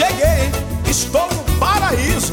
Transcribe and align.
Cheguei, 0.00 0.50
estou 0.90 1.28
no 1.30 1.58
paraíso. 1.58 2.32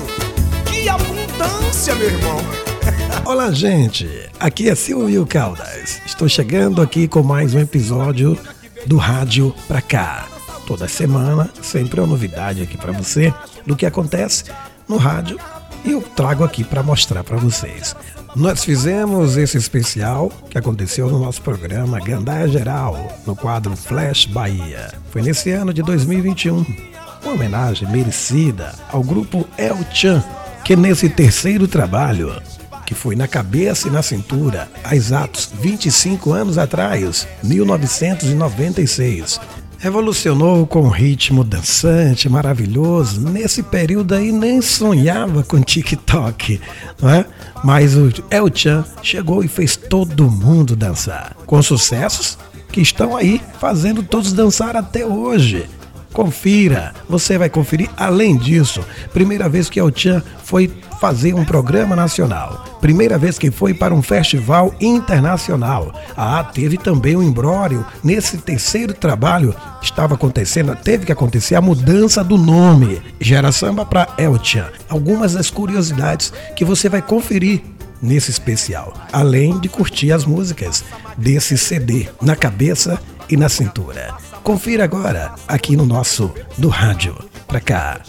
Que 0.71 0.87
abundância, 0.87 1.93
meu 1.95 2.07
irmão. 2.07 2.37
Olá, 3.29 3.51
gente. 3.51 4.07
Aqui 4.39 4.69
é 4.69 4.75
Silvio 4.75 5.25
Caldas. 5.25 6.01
Estou 6.05 6.29
chegando 6.29 6.81
aqui 6.81 7.09
com 7.09 7.21
mais 7.21 7.53
um 7.53 7.59
episódio 7.59 8.39
do 8.85 8.95
Rádio 8.95 9.53
Pra 9.67 9.81
Cá. 9.81 10.29
Toda 10.65 10.87
semana, 10.87 11.49
sempre 11.61 11.99
uma 11.99 12.07
novidade 12.07 12.61
aqui 12.61 12.77
para 12.77 12.93
você 12.93 13.33
do 13.65 13.75
que 13.75 13.85
acontece 13.85 14.45
no 14.87 14.95
rádio 14.95 15.37
e 15.83 15.91
eu 15.91 16.01
trago 16.01 16.45
aqui 16.45 16.63
para 16.63 16.81
mostrar 16.81 17.21
para 17.21 17.35
vocês. 17.35 17.93
Nós 18.33 18.63
fizemos 18.63 19.35
esse 19.35 19.57
especial 19.57 20.31
que 20.49 20.57
aconteceu 20.57 21.09
no 21.09 21.19
nosso 21.19 21.41
programa 21.41 21.99
Gandaia 21.99 22.47
Geral, 22.47 23.11
no 23.25 23.35
quadro 23.35 23.75
Flash 23.75 24.25
Bahia. 24.25 24.93
Foi 25.11 25.21
nesse 25.21 25.51
ano 25.51 25.73
de 25.73 25.83
2021. 25.83 26.96
Uma 27.23 27.33
homenagem 27.33 27.89
merecida 27.89 28.73
ao 28.89 29.03
grupo 29.03 29.47
El 29.57 29.77
Chan, 29.91 30.23
que 30.63 30.75
nesse 30.75 31.09
terceiro 31.09 31.67
trabalho, 31.67 32.41
que 32.85 32.93
foi 32.93 33.15
na 33.15 33.27
cabeça 33.27 33.87
e 33.87 33.91
na 33.91 34.01
cintura, 34.01 34.69
há 34.83 34.95
exatos 34.95 35.51
25 35.59 36.31
anos 36.31 36.57
atrás, 36.57 37.27
1996, 37.43 39.39
revolucionou 39.77 40.65
com 40.65 40.81
um 40.81 40.89
ritmo 40.89 41.43
dançante, 41.43 42.29
maravilhoso. 42.29 43.21
Nesse 43.21 43.61
período 43.61 44.15
aí 44.15 44.31
nem 44.31 44.61
sonhava 44.61 45.43
com 45.43 45.61
TikTok, 45.61 46.59
não 47.01 47.09
é? 47.09 47.25
Mas 47.63 47.95
o 47.95 48.11
El 48.29 48.49
Chan 48.53 48.85
chegou 49.01 49.43
e 49.43 49.47
fez 49.47 49.75
todo 49.75 50.29
mundo 50.29 50.75
dançar, 50.75 51.35
com 51.45 51.61
sucessos 51.61 52.37
que 52.71 52.81
estão 52.81 53.15
aí 53.15 53.41
fazendo 53.59 54.03
todos 54.03 54.33
dançar 54.33 54.75
até 54.75 55.05
hoje. 55.05 55.67
Confira, 56.17 56.95
você 57.07 57.37
vai 57.37 57.47
conferir. 57.47 57.91
Além 57.95 58.35
disso, 58.35 58.83
primeira 59.13 59.47
vez 59.47 59.69
que 59.69 59.79
El 59.79 59.91
Chan 59.95 60.23
foi 60.43 60.67
fazer 60.99 61.35
um 61.35 61.45
programa 61.45 61.95
nacional. 61.95 62.79
Primeira 62.81 63.19
vez 63.19 63.37
que 63.37 63.51
foi 63.51 63.71
para 63.71 63.93
um 63.93 64.01
festival 64.01 64.73
internacional. 64.81 65.93
Ah, 66.17 66.43
teve 66.43 66.75
também 66.75 67.15
um 67.15 67.21
imbróglio. 67.21 67.85
Nesse 68.03 68.39
terceiro 68.39 68.95
trabalho 68.95 69.53
estava 69.79 70.15
acontecendo, 70.15 70.75
teve 70.75 71.05
que 71.05 71.11
acontecer 71.11 71.53
a 71.53 71.61
mudança 71.61 72.23
do 72.23 72.35
nome. 72.35 72.99
Gera 73.21 73.51
Samba 73.51 73.85
para 73.85 74.07
El 74.17 74.43
Chan. 74.43 74.71
Algumas 74.89 75.33
das 75.33 75.51
curiosidades 75.51 76.33
que 76.55 76.65
você 76.65 76.89
vai 76.89 77.03
conferir 77.03 77.61
nesse 78.01 78.31
especial, 78.31 78.91
além 79.13 79.59
de 79.59 79.69
curtir 79.69 80.11
as 80.11 80.25
músicas 80.25 80.83
desse 81.15 81.59
CD 81.59 82.07
na 82.19 82.35
cabeça 82.35 82.99
e 83.29 83.37
na 83.37 83.49
cintura. 83.49 84.26
Confira 84.47 84.85
agora 84.85 85.35
aqui 85.45 85.75
no 85.75 85.85
nosso 85.85 86.33
do 86.57 86.69
rádio 86.69 87.13
pra 87.45 87.59
cá. 87.59 87.99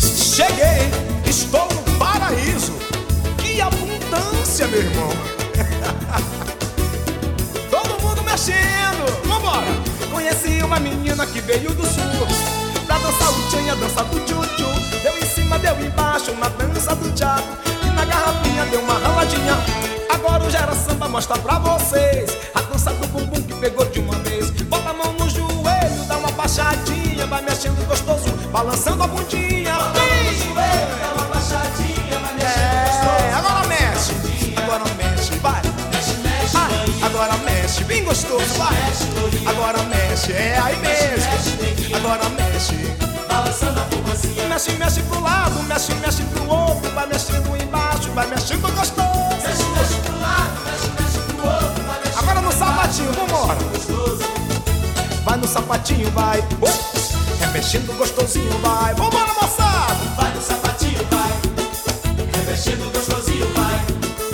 Cheguei, 0.00 0.90
estou 1.24 1.68
no 1.72 1.96
paraíso. 1.96 2.72
Que 3.38 3.60
abundância, 3.60 4.66
meu 4.66 4.80
irmão. 4.80 5.10
Todo 7.70 8.02
mundo 8.02 8.24
mexendo. 8.24 9.28
Vambora. 9.28 9.70
Conheci 10.10 10.60
uma 10.64 10.80
menina 10.80 11.24
que 11.24 11.40
veio 11.40 11.72
do 11.72 11.86
sul. 11.86 12.26
Pra 12.88 12.98
dançar 12.98 13.30
o 13.30 13.48
tchan 13.48 13.70
a 13.70 13.76
dança 13.76 14.02
do 14.02 14.18
tchu-tchu. 14.24 14.66
Deu 15.04 15.16
em 15.16 15.26
cima, 15.26 15.56
deu 15.60 15.80
embaixo, 15.80 16.34
na 16.34 16.48
dança 16.48 16.96
do 16.96 17.12
tchaco. 17.12 17.46
E 17.86 17.90
na 17.94 18.04
garrafinha 18.04 18.66
deu 18.66 18.80
uma 18.80 18.98
raladinha. 18.98 19.54
Agora 20.14 20.44
o 20.44 20.50
Gera 20.50 20.74
Samba 20.74 21.08
mostra 21.08 21.36
pra 21.38 21.58
vocês 21.58 22.30
A 22.54 22.60
dança 22.62 22.92
do 22.94 23.06
bumbum 23.08 23.42
que 23.42 23.54
pegou 23.54 23.84
de 23.86 23.98
uma 23.98 24.14
vez. 24.20 24.50
Bota 24.62 24.90
a 24.90 24.92
mão 24.92 25.12
no 25.14 25.28
joelho, 25.28 26.04
dá 26.06 26.16
uma 26.16 26.30
baixadinha 26.32 27.26
Vai 27.26 27.42
mexendo 27.42 27.84
gostoso, 27.86 28.30
balançando 28.52 29.02
a 29.02 29.06
bundinha. 29.06 29.74
Bota 29.74 30.00
a 30.00 30.06
mão 30.06 30.24
no 30.24 30.34
joelho, 30.34 30.94
dá 31.00 31.12
uma 31.16 31.34
baixadinha 31.34 32.18
Vai 32.20 32.34
mexendo 32.34 32.74
é, 32.74 32.84
gostoso 32.86 33.36
Agora 33.38 33.66
mexe, 33.66 34.54
agora 34.56 34.84
mexe, 34.96 35.34
vai. 35.38 35.62
Mexe, 35.92 36.16
mexe, 36.18 36.56
ah, 36.56 37.06
Agora 37.06 37.36
mexe, 37.38 37.84
bem 37.84 38.04
gostoso, 38.04 38.54
vai. 38.54 38.74
Agora 39.46 39.82
mexe, 39.82 40.32
é 40.32 40.58
aí 40.58 40.76
mesmo. 40.76 41.96
Agora 41.96 42.28
mexe. 42.30 42.74
Balançando 43.28 43.80
a 43.80 43.84
fumacinha. 43.84 44.48
Mexe, 44.48 44.72
mexe 44.72 45.02
pro 45.02 45.20
lado, 45.20 45.62
mexe, 45.64 45.92
mexe 45.94 46.22
pro 46.22 46.48
outro 46.48 46.90
Vai 46.92 47.06
mexendo 47.06 47.60
embaixo, 47.60 48.10
vai 48.12 48.26
mexendo 48.28 48.72
gostoso 48.74 49.13
no 55.44 55.48
sapatinho, 55.48 56.10
vai. 56.12 56.42
Oh, 56.62 57.44
remexendo 57.44 57.92
gostosinho, 57.98 58.50
vai. 58.62 58.94
Vambora, 58.94 59.30
moçada. 59.34 59.94
Vai 60.16 60.32
no 60.34 60.40
sapatinho, 60.40 61.06
vai. 61.10 61.30
Remexendo 62.32 62.90
gostosinho, 62.90 63.46
vai. 63.52 63.78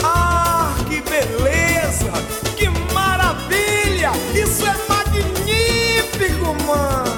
Ah, 0.05 0.73
que 0.89 1.01
beleza. 1.01 2.13
Que 2.57 2.69
maravilha. 2.95 4.13
Isso 4.33 4.65
é 4.65 4.75
magnífico, 4.89 6.55
mãe. 6.65 7.11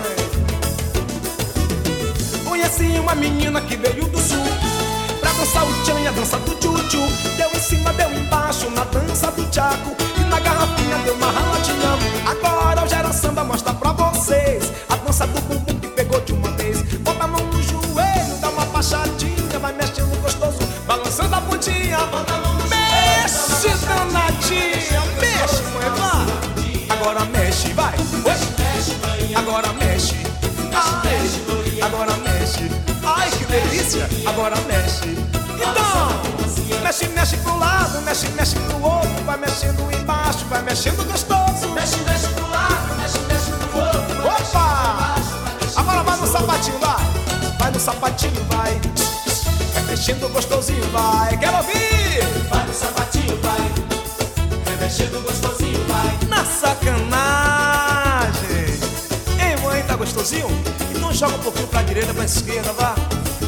Conheci 2.48 2.98
uma 2.98 3.14
menina 3.14 3.60
que 3.60 3.76
veio 3.76 4.06
do 4.06 4.18
sul. 4.18 4.38
Pra 5.20 5.32
dançar 5.32 5.66
o 5.66 5.84
tchan 5.84 6.00
e 6.00 6.06
a 6.08 6.12
dança 6.12 6.38
do 6.38 6.54
tchu-tchu 6.56 6.98
Deu 7.36 7.50
em 7.50 7.60
embaixo, 8.62 8.70
na 8.70 8.84
dança 8.84 9.30
do 9.32 9.44
tchaco 9.50 9.96
E 10.16 10.24
na 10.24 10.38
garrafinha 10.40 10.98
deu 10.98 11.14
uma 11.14 11.30
raladinha. 11.30 11.98
Agora 12.26 12.84
o 12.84 12.88
Gera 12.88 13.12
Samba 13.12 13.44
mostra 13.44 13.72
pra 13.74 13.92
vocês 13.92 14.72
A 14.88 14.96
dança 14.96 15.26
do 15.26 15.40
bumbum 15.42 15.78
que 15.80 15.88
pegou 15.88 16.20
de 16.20 16.32
uma 16.32 16.50
vez. 16.52 16.82
Bota 17.00 17.24
a 17.24 17.26
mão 17.26 17.44
no 17.46 17.62
joelho, 17.62 18.38
dá 18.40 18.50
uma 18.50 18.64
baixadinha 18.66 19.58
Vai 19.60 19.72
mexendo 19.74 20.20
gostoso, 20.20 20.58
balançando 20.86 21.34
a 21.34 21.40
pontinha. 21.40 21.98
Bota 21.98 22.34
a 22.34 22.38
mão 22.38 22.54
no 22.54 22.68
Mexe, 22.68 23.68
danadinha, 23.86 25.02
mexe, 25.20 25.62
mãe, 25.72 25.88
vai. 25.96 26.96
Agora 26.96 27.24
mexe, 27.26 27.72
vai. 27.74 27.94
Agora 29.36 29.72
mexe. 29.74 30.16
Ai, 30.74 31.80
agora 31.80 32.12
mexe. 32.16 32.70
Ai, 33.04 33.30
que 33.30 33.44
delícia, 33.44 34.08
agora 34.26 34.56
mexe. 34.66 35.16
Então, 35.54 36.51
mexe, 36.82 37.08
mexe 37.08 37.36
pro 37.38 37.58
lado, 37.58 38.00
mexe, 38.02 38.28
mexe 38.30 38.56
pro 38.56 38.82
outro 38.82 39.24
Vai 39.24 39.38
mexendo 39.38 39.90
embaixo, 39.94 40.44
vai 40.46 40.62
mexendo 40.62 41.04
gostoso. 41.10 41.68
Mexe, 41.74 41.96
mexe 42.00 42.28
pro 42.28 42.50
lado, 42.50 42.94
mexe, 42.96 43.18
mexe 43.20 43.50
pro 43.52 43.78
outro 43.80 44.26
Opa! 44.26 45.14
Agora 45.76 46.02
vai 46.02 46.16
no 46.18 46.26
sapatinho, 46.26 46.78
vai. 46.78 46.96
Vai 47.58 47.70
no 47.70 47.80
sapatinho, 47.80 48.44
vai. 48.50 48.80
Vai 49.72 49.82
mexendo 49.84 50.28
gostosinho, 50.32 50.84
vai. 50.90 51.36
Quero 51.38 51.56
ouvir! 51.56 52.22
Vai 52.50 52.66
no 52.66 52.74
sapatinho, 52.74 53.38
vai. 53.40 53.72
Remexendo 54.66 55.22
gostosinho, 55.22 55.84
vai. 55.86 56.18
Na 56.28 56.44
sacanagem. 56.44 57.22
Ei, 59.40 59.56
mãe, 59.62 59.82
tá 59.84 59.96
gostosinho? 59.96 60.48
Então 60.94 61.12
joga 61.12 61.36
um 61.36 61.38
pouquinho 61.38 61.68
pra 61.68 61.82
direita, 61.82 62.12
pra 62.12 62.24
esquerda, 62.24 62.72
vá. 62.74 62.94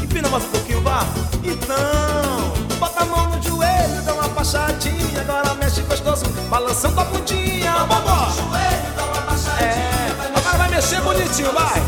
Empina 0.03 0.28
mais 0.28 0.44
um 0.44 0.49
pouquinho, 0.49 0.81
vá. 0.81 1.05
Então, 1.43 2.63
a 3.04 3.06
mão 3.06 3.26
no 3.28 3.42
joelho 3.42 4.03
Dá 4.04 4.15
uma 4.15 4.28
baixadinha, 4.28 5.20
agora 5.20 5.54
mexe 5.54 5.82
gostoso 5.82 6.25
Balançando 6.48 7.00
a 7.00 7.04
bundinha, 7.04 7.72
vambora 7.72 8.31
Joelho, 8.32 8.94
dá 8.97 9.04
uma 9.04 9.20
baixadinha 9.22 9.65
É, 9.65 10.38
agora 10.38 10.59
vai 10.59 10.69
mexer 10.70 11.00
bonitinho, 11.03 11.53
vai. 11.53 11.82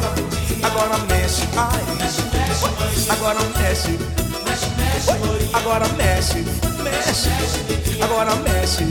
Agora 0.63 0.99
mexe, 1.09 1.43
ai. 1.57 1.83
Mexe, 1.99 2.23
mexe, 2.23 3.11
Agora 3.11 3.39
mexe, 3.59 3.99
Mexe, 4.45 4.67
mexe, 4.77 5.51
agora 5.53 5.87
mexe. 5.97 6.45
Mexe, 6.83 8.03
agora 8.03 8.35
mexe. 8.37 8.85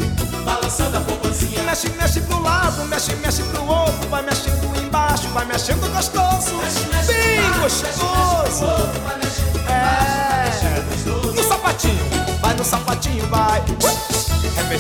Balançando 0.44 0.98
a 0.98 1.02
popozinha 1.02 1.64
Mexe, 1.64 1.90
mexe 1.90 2.22
pro 2.22 2.42
lado, 2.42 2.84
mexe, 2.86 3.16
mexe 3.16 3.44
pro 3.44 3.66
outro 3.66 4.10
Vai 4.10 4.22
mexendo 4.24 4.78
embaixo, 4.82 5.28
vai 5.30 5.46
mexendo 5.46 5.92
gostoso. 5.94 6.58
Bem 7.08 7.52
gostoso 7.62 9.55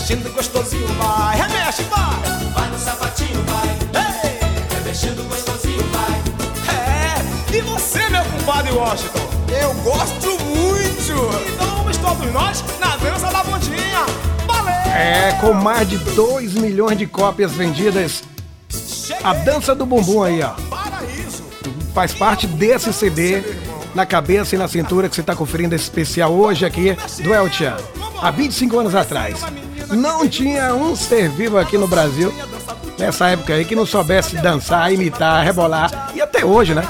mexendo 0.05 0.31
gostosinho, 0.35 0.87
vai 0.99 1.35
Remexe, 1.35 1.81
vai 1.83 2.51
Vai 2.53 2.69
no 2.69 2.77
sapatinho, 2.77 3.43
vai 3.43 4.03
Ei, 4.03 4.77
Remexendo 4.77 5.23
gostosinho, 5.27 5.83
vai 5.85 6.21
é, 6.75 7.57
e 7.57 7.61
você, 7.61 8.07
meu 8.09 8.23
compadre 8.23 8.71
Washington? 8.71 9.19
Eu 9.59 9.73
gosto 9.81 10.27
muito! 10.45 11.51
Então 11.51 11.77
vamos 11.77 11.97
todos 11.97 12.31
nós 12.31 12.63
na 12.79 12.95
dança 12.97 13.31
da 13.31 13.43
bundinha 13.43 14.05
Valeu! 14.45 14.93
É, 14.93 15.31
com 15.41 15.53
mais 15.53 15.89
de 15.89 15.97
2 15.97 16.53
milhões 16.53 16.99
de 16.99 17.07
cópias 17.07 17.53
vendidas, 17.53 18.23
a 19.23 19.33
dança 19.33 19.73
do 19.73 19.87
bumbum 19.87 20.21
aí, 20.21 20.43
ó. 20.43 20.49
Paraíso 20.69 21.43
Faz 21.95 22.13
parte 22.13 22.45
desse 22.45 22.93
CD 22.93 23.41
na 23.95 24.05
cabeça 24.05 24.53
e 24.53 24.57
na 24.59 24.67
cintura 24.67 25.09
que 25.09 25.15
você 25.15 25.21
está 25.21 25.35
conferindo 25.35 25.73
esse 25.73 25.85
especial 25.85 26.31
hoje 26.31 26.63
aqui 26.63 26.95
do 27.23 27.33
El 27.33 27.51
Chan. 27.51 27.77
Há 28.21 28.29
25 28.29 28.79
anos 28.79 28.93
atrás. 28.93 29.41
Não 29.89 30.27
tinha 30.27 30.73
um 30.73 30.95
ser 30.95 31.29
vivo 31.29 31.57
aqui 31.57 31.77
no 31.77 31.87
Brasil 31.87 32.33
nessa 32.97 33.29
época 33.29 33.53
aí 33.53 33.65
que 33.65 33.75
não 33.75 33.85
soubesse 33.85 34.35
dançar, 34.37 34.91
imitar, 34.91 35.43
rebolar. 35.43 36.11
E 36.13 36.21
até 36.21 36.45
hoje, 36.45 36.73
né? 36.73 36.83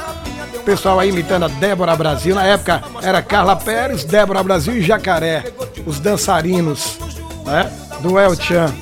Pessoal 0.63 0.99
aí 0.99 1.09
imitando 1.09 1.45
a 1.45 1.47
Débora 1.47 1.95
Brasil. 1.95 2.33
Na 2.33 2.43
época 2.43 2.83
era 3.01 3.21
Carla 3.21 3.55
Pérez, 3.55 4.03
Débora 4.03 4.41
Brasil 4.41 4.75
e 4.75 4.81
Jacaré, 4.81 5.43
os 5.85 5.99
dançarinos, 5.99 6.97
né? 7.45 7.71
Do 8.01 8.19
El 8.19 8.35
Chan. 8.35 8.73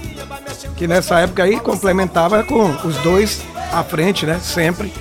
Que 0.78 0.88
nessa 0.88 1.20
época 1.20 1.44
aí 1.44 1.60
complementava 1.60 2.44
com 2.44 2.70
os 2.86 2.96
dois 2.98 3.42
à 3.72 3.84
frente, 3.84 4.26
né? 4.26 4.40
Sempre. 4.42 4.94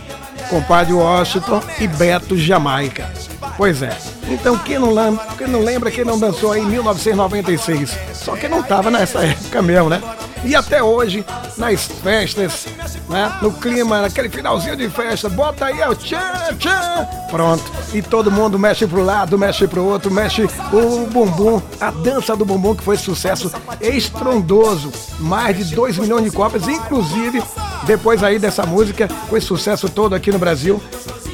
Compadre 0.51 0.93
Washington 0.93 1.63
e 1.79 1.87
Beto 1.87 2.37
Jamaica. 2.37 3.11
Pois 3.57 3.81
é. 3.81 3.97
Então 4.29 4.57
quem 4.59 4.79
não, 4.79 4.93
lembra, 4.93 5.27
quem 5.37 5.47
não 5.47 5.61
lembra, 5.61 5.91
quem 5.91 6.05
não 6.05 6.19
dançou 6.19 6.53
aí 6.53 6.63
em 6.63 6.67
1996? 6.67 7.97
Só 8.15 8.37
que 8.37 8.49
não 8.49 8.63
tava 8.63 8.91
nessa 8.91 9.21
época 9.21 9.61
mesmo, 9.61 9.89
né? 9.89 10.01
E 10.45 10.57
até 10.57 10.83
hoje, 10.83 11.25
nas 11.57 11.85
festas, 11.85 12.67
né? 13.09 13.33
No 13.41 13.53
clima, 13.53 14.03
naquele 14.03 14.29
finalzinho 14.29 14.77
de 14.77 14.89
festa, 14.89 15.29
bota 15.29 15.67
aí 15.67 15.81
o 15.83 15.95
tchan, 15.95 16.19
tchan, 16.59 17.07
pronto. 17.31 17.63
E 17.95 18.03
todo 18.03 18.31
mundo 18.31 18.59
mexe 18.59 18.87
pro 18.87 19.05
lado, 19.05 19.39
mexe 19.39 19.69
pro 19.69 19.85
outro, 19.85 20.11
mexe 20.11 20.43
o 20.73 21.07
bumbum, 21.07 21.63
a 21.81 21.91
dança 21.91 22.35
do 22.35 22.45
bumbum 22.45 22.75
que 22.75 22.83
foi 22.83 22.97
sucesso 22.97 23.53
estrondoso, 23.81 24.91
mais 25.21 25.57
de 25.57 25.75
2 25.75 25.99
milhões 25.99 26.25
de 26.25 26.31
cópias, 26.31 26.67
inclusive 26.67 27.43
depois 27.85 28.23
aí 28.23 28.39
dessa 28.39 28.65
música, 28.65 29.09
com 29.29 29.37
esse 29.37 29.47
sucesso 29.47 29.89
todo 29.89 30.15
aqui 30.15 30.33
no 30.33 30.39
Brasil, 30.39 30.83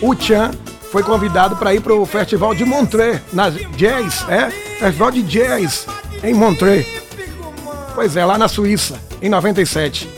o 0.03 0.15
Tchan 0.15 0.51
foi 0.91 1.03
convidado 1.03 1.57
para 1.57 1.75
ir 1.75 1.81
pro 1.81 2.05
Festival 2.07 2.55
de 2.55 2.65
Montreux, 2.65 3.21
na 3.33 3.51
Jazz, 3.51 4.25
é? 4.29 4.51
Festival 4.51 5.11
de 5.11 5.23
Jazz 5.23 5.87
em 6.23 6.35
Montreux. 6.35 6.87
Pois 7.95 8.17
é, 8.17 8.25
lá 8.25 8.39
na 8.39 8.49
Suíça, 8.49 9.01
em 9.21 9.29
97. 9.29 10.09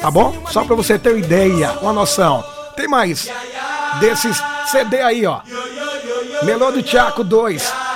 Tá 0.00 0.10
bom? 0.10 0.44
Só 0.50 0.64
para 0.64 0.74
você 0.74 0.98
ter 0.98 1.10
uma 1.10 1.18
ideia, 1.18 1.72
uma 1.82 1.92
noção. 1.92 2.42
Tem 2.76 2.88
mais 2.88 3.28
desses 4.00 4.42
CD 4.66 5.00
aí, 5.00 5.26
ó. 5.26 5.40
Melô 6.42 6.70
do 6.72 6.82
Tiaco 6.82 7.22
2. 7.22 7.89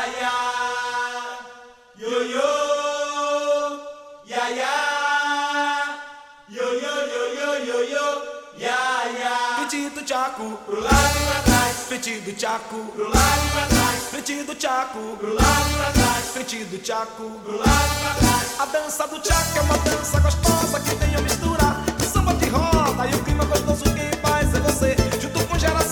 Do 12.25 12.33
Tchaco, 12.33 12.77
pro 12.97 13.05
lado 13.05 13.53
pra 13.53 13.67
trás. 13.67 14.03
Frente 14.11 14.43
do 14.45 14.55
Tchaco, 14.55 15.17
pro 15.19 15.35
lado 15.35 15.77
pra 15.77 15.91
trás. 15.93 16.25
Frente 16.33 16.65
do 16.65 16.79
Tchaco, 16.79 17.31
pro 17.45 17.59
lado 17.59 18.01
pra 18.01 18.15
trás. 18.15 18.61
A 18.61 18.65
dança 18.65 19.07
do 19.07 19.21
Tchaco 19.21 19.59
é 19.59 19.61
uma 19.61 19.77
dança 19.79 20.21
gostosa 20.21 20.81
que 20.81 20.97
tem 20.97 21.15
a 21.15 21.21
misturar 21.21 21.85
o 22.01 22.05
samba 22.05 22.33
de 22.35 22.49
roda 22.49 23.07
e 23.07 23.15
o 23.15 23.25
clima 23.25 23.45
gostoso 23.45 23.85
quem 23.95 24.11
faz 24.23 24.55
é 24.55 24.61
você. 24.61 24.97
Junto 25.21 25.47
com 25.47 25.59
gera 25.59 25.83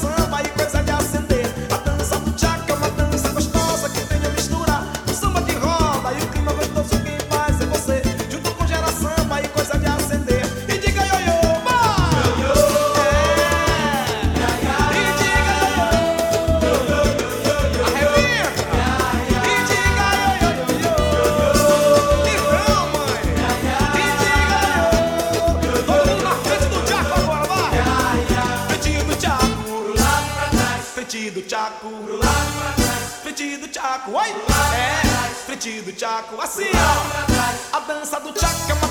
oi! 34.14 34.28
É, 34.28 35.34
frente 35.46 35.80
do 35.80 35.92
Tchaco, 35.92 36.40
assim 36.40 36.70
ó! 36.74 37.76
A 37.76 37.80
dança 37.80 38.20
do 38.20 38.32
Tchaco 38.32 38.70
é 38.70 38.74
uma 38.74 38.88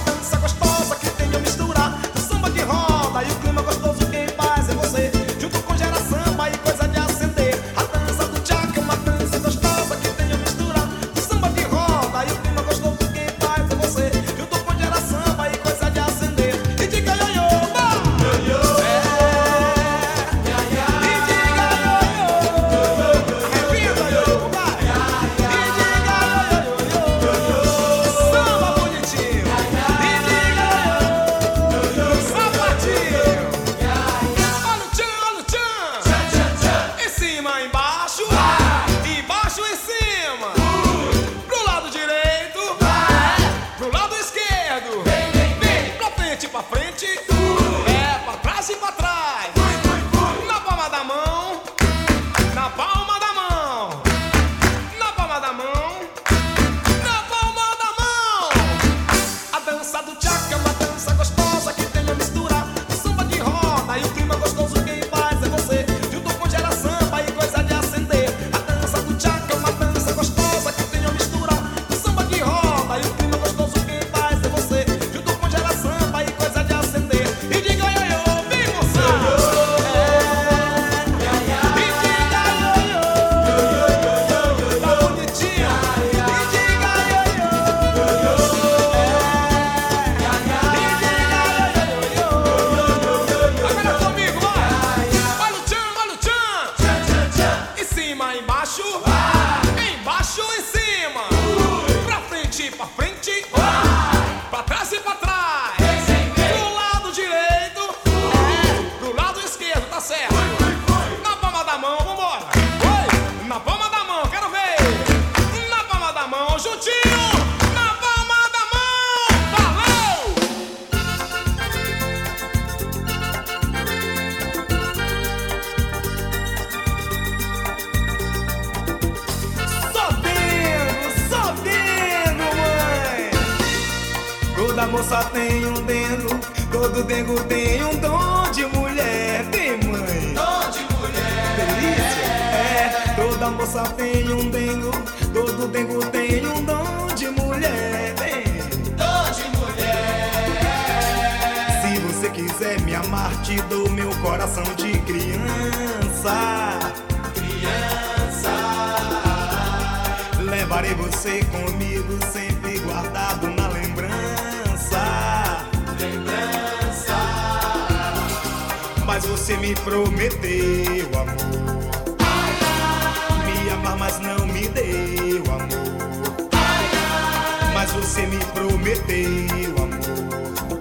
Você 177.94 178.26
me 178.26 178.38
prometeu 178.54 179.76
amor. 179.78 180.80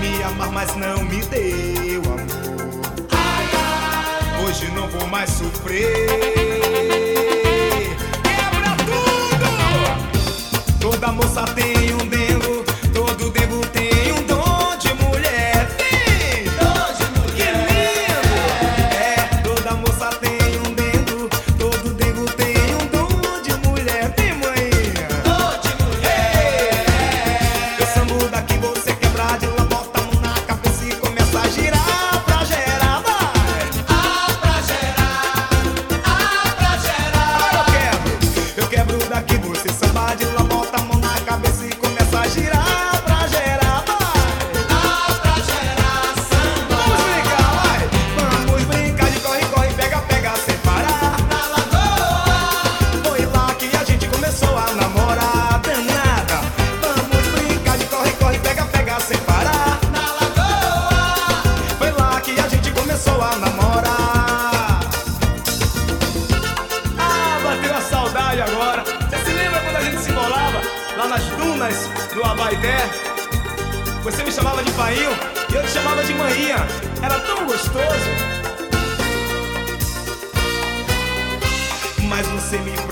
Me 0.00 0.22
amar, 0.22 0.50
mas 0.52 0.74
não 0.76 1.04
me 1.04 1.22
deu 1.26 2.02
amor. 2.02 2.26
Hoje 4.44 4.70
não 4.72 4.88
vou 4.88 5.06
mais 5.08 5.30
sofrer. 5.30 6.06
Quebra 8.22 8.76
tudo! 8.84 9.48
Toda 10.80 11.12
moça 11.12 11.44
tem 11.54 11.75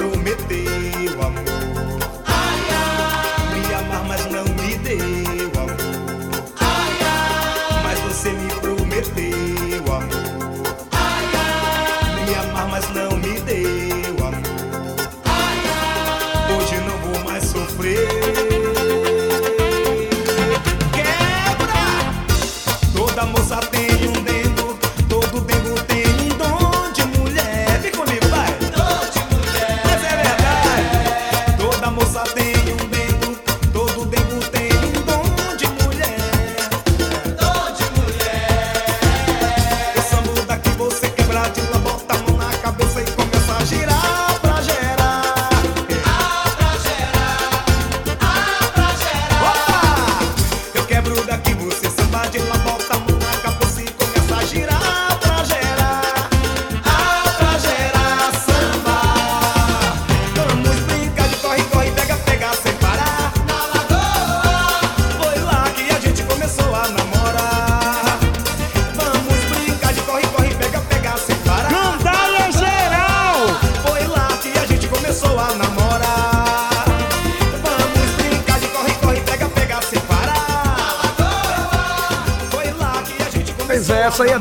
você 0.05 0.74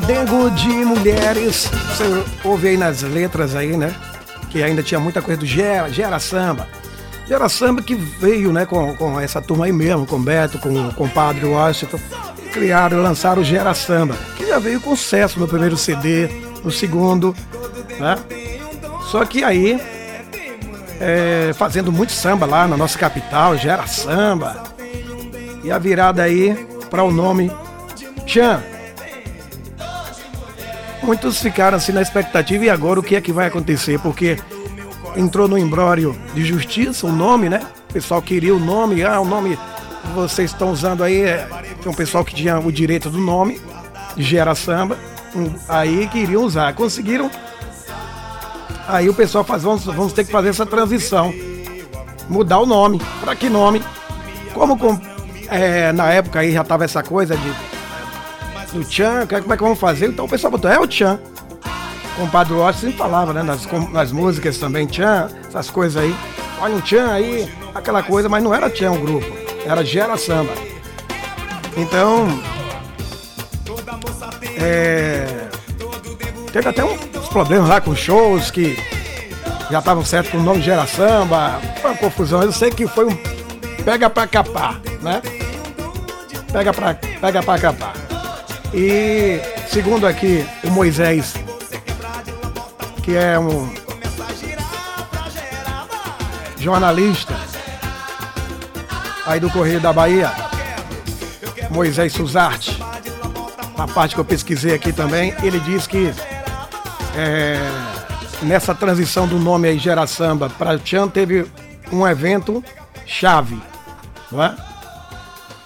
Pois 0.04 0.10
é, 0.10 0.12
essa 0.12 0.12
aí 0.12 0.18
é 0.18 0.24
Dengo 0.24 0.50
de 0.50 0.68
Mulheres. 0.68 1.70
Você 1.88 2.24
ouve 2.44 2.68
aí 2.68 2.76
nas 2.76 3.02
letras 3.02 3.54
aí, 3.54 3.76
né? 3.76 3.94
Que 4.50 4.62
ainda 4.62 4.82
tinha 4.82 5.00
muita 5.00 5.20
coisa 5.20 5.40
do 5.40 5.46
Gera, 5.46 5.88
Gera 5.90 6.18
Samba. 6.18 6.68
Gera 7.26 7.48
Samba 7.48 7.82
que 7.82 7.94
veio, 7.94 8.52
né, 8.52 8.66
com, 8.66 8.94
com 8.96 9.18
essa 9.20 9.40
turma 9.40 9.64
aí 9.64 9.72
mesmo, 9.72 10.06
com 10.06 10.20
Beto, 10.20 10.58
com, 10.58 10.90
com 10.90 11.04
o 11.04 11.08
Padre 11.08 11.46
Washington. 11.46 11.98
E 12.44 12.48
criaram, 12.50 13.02
lançaram 13.02 13.42
o 13.42 13.44
Gera 13.44 13.74
Samba, 13.74 14.14
que 14.36 14.46
já 14.46 14.58
veio 14.58 14.80
com 14.80 14.94
sucesso 14.94 15.40
no 15.40 15.48
primeiro 15.48 15.76
CD, 15.76 16.28
no 16.62 16.70
segundo, 16.70 17.34
né? 17.98 18.18
Só 19.10 19.24
que 19.24 19.42
aí, 19.42 19.80
é, 21.00 21.52
fazendo 21.54 21.90
muito 21.90 22.12
samba 22.12 22.46
lá 22.46 22.68
na 22.68 22.76
nossa 22.76 22.98
capital, 22.98 23.56
Gera 23.56 23.86
Samba. 23.86 24.62
E 25.62 25.70
a 25.70 25.78
virada 25.78 26.22
aí 26.22 26.54
para 26.90 27.02
o 27.02 27.10
nome 27.10 27.50
Tchan. 28.26 28.73
Muitos 31.04 31.38
ficaram 31.40 31.76
assim 31.76 31.92
na 31.92 32.02
expectativa 32.02 32.64
e 32.64 32.70
agora 32.70 32.98
o 32.98 33.02
que 33.02 33.14
é 33.16 33.20
que 33.20 33.32
vai 33.32 33.46
acontecer? 33.46 33.98
Porque 34.00 34.38
entrou 35.16 35.46
no 35.46 35.58
imbróglio 35.58 36.16
de 36.34 36.44
justiça 36.44 37.06
o 37.06 37.12
nome, 37.12 37.48
né? 37.48 37.60
O 37.90 37.92
pessoal 37.92 38.22
queria 38.22 38.54
o 38.54 38.58
nome, 38.58 39.04
ah, 39.04 39.20
o 39.20 39.24
nome 39.24 39.58
vocês 40.14 40.50
estão 40.50 40.70
usando 40.70 41.04
aí 41.04 41.22
é. 41.22 41.46
Tem 41.82 41.90
um 41.92 41.94
pessoal 41.94 42.24
que 42.24 42.34
tinha 42.34 42.58
o 42.58 42.72
direito 42.72 43.10
do 43.10 43.18
nome, 43.18 43.60
Gera 44.16 44.54
Samba, 44.54 44.96
aí 45.68 46.08
queriam 46.08 46.42
usar. 46.42 46.72
Conseguiram. 46.74 47.30
Aí 48.88 49.08
o 49.08 49.14
pessoal 49.14 49.44
faz, 49.44 49.62
vamos, 49.62 49.84
vamos 49.84 50.12
ter 50.12 50.24
que 50.24 50.32
fazer 50.32 50.48
essa 50.50 50.64
transição. 50.66 51.32
Mudar 52.28 52.58
o 52.60 52.66
nome. 52.66 53.00
Para 53.20 53.34
que 53.36 53.48
nome? 53.50 53.82
Como 54.54 54.78
com- 54.78 54.98
é, 55.48 55.92
na 55.92 56.10
época 56.10 56.40
aí 56.40 56.52
já 56.52 56.64
tava 56.64 56.84
essa 56.84 57.02
coisa 57.02 57.36
de 57.36 57.52
do 58.74 58.84
Tchan, 58.84 59.26
como 59.26 59.52
é 59.52 59.56
que 59.56 59.62
vamos 59.62 59.78
fazer? 59.78 60.08
Então 60.08 60.24
o 60.24 60.28
pessoal 60.28 60.50
botou, 60.50 60.70
é 60.70 60.78
o 60.78 60.86
Tchan. 60.86 61.18
O 62.16 62.20
compadre 62.20 62.54
Rocha 62.54 62.78
sempre 62.78 62.96
falava, 62.96 63.32
né? 63.32 63.42
Nas, 63.42 63.66
nas 63.90 64.12
músicas 64.12 64.58
também, 64.58 64.86
Tchan, 64.86 65.30
essas 65.46 65.70
coisas 65.70 66.02
aí. 66.02 66.14
Olha 66.60 66.74
um 66.74 66.80
Tchan 66.80 67.10
aí, 67.10 67.52
aquela 67.74 68.02
coisa, 68.02 68.28
mas 68.28 68.42
não 68.42 68.54
era 68.54 68.68
Tchan 68.70 68.92
o 68.92 68.98
grupo, 68.98 69.26
era 69.64 69.84
Gera 69.84 70.16
Samba. 70.16 70.52
Então, 71.76 72.40
é, 74.60 75.48
teve 76.52 76.68
até 76.68 76.84
uns 76.84 77.28
problemas 77.28 77.68
lá 77.68 77.80
com 77.80 77.94
shows 77.94 78.50
que 78.50 78.78
já 79.70 79.80
estavam 79.80 80.04
certos 80.04 80.30
com 80.30 80.38
o 80.38 80.42
nome 80.42 80.62
Gera 80.62 80.86
Samba, 80.86 81.60
foi 81.80 81.90
uma 81.90 81.96
confusão. 81.96 82.42
Eu 82.42 82.52
sei 82.52 82.70
que 82.70 82.86
foi 82.86 83.06
um 83.06 83.16
pega 83.84 84.08
pra 84.08 84.26
capar, 84.26 84.80
né? 85.02 85.20
Pega 86.52 86.72
pra, 86.72 86.94
pega 86.94 87.42
pra 87.42 87.58
capar. 87.58 88.03
E 88.76 89.40
segundo 89.68 90.04
aqui 90.04 90.44
o 90.64 90.70
Moisés, 90.70 91.32
que 93.04 93.14
é 93.14 93.38
um 93.38 93.72
jornalista 96.58 97.34
aí 99.24 99.38
do 99.38 99.48
Correio 99.48 99.80
da 99.80 99.92
Bahia, 99.92 100.32
Moisés 101.70 102.12
Suzarte, 102.12 102.82
a 103.78 103.86
parte 103.86 104.16
que 104.16 104.20
eu 104.20 104.24
pesquisei 104.24 104.74
aqui 104.74 104.92
também, 104.92 105.32
ele 105.44 105.60
diz 105.60 105.86
que 105.86 106.12
é, 107.16 107.56
nessa 108.42 108.74
transição 108.74 109.28
do 109.28 109.38
nome 109.38 109.68
aí 109.68 109.78
Gera 109.78 110.04
Samba 110.08 110.50
para 110.50 110.76
Tchan 110.78 111.06
teve 111.06 111.46
um 111.92 112.04
evento 112.04 112.62
chave, 113.06 113.56
não 114.32 114.42
é? 114.42 114.73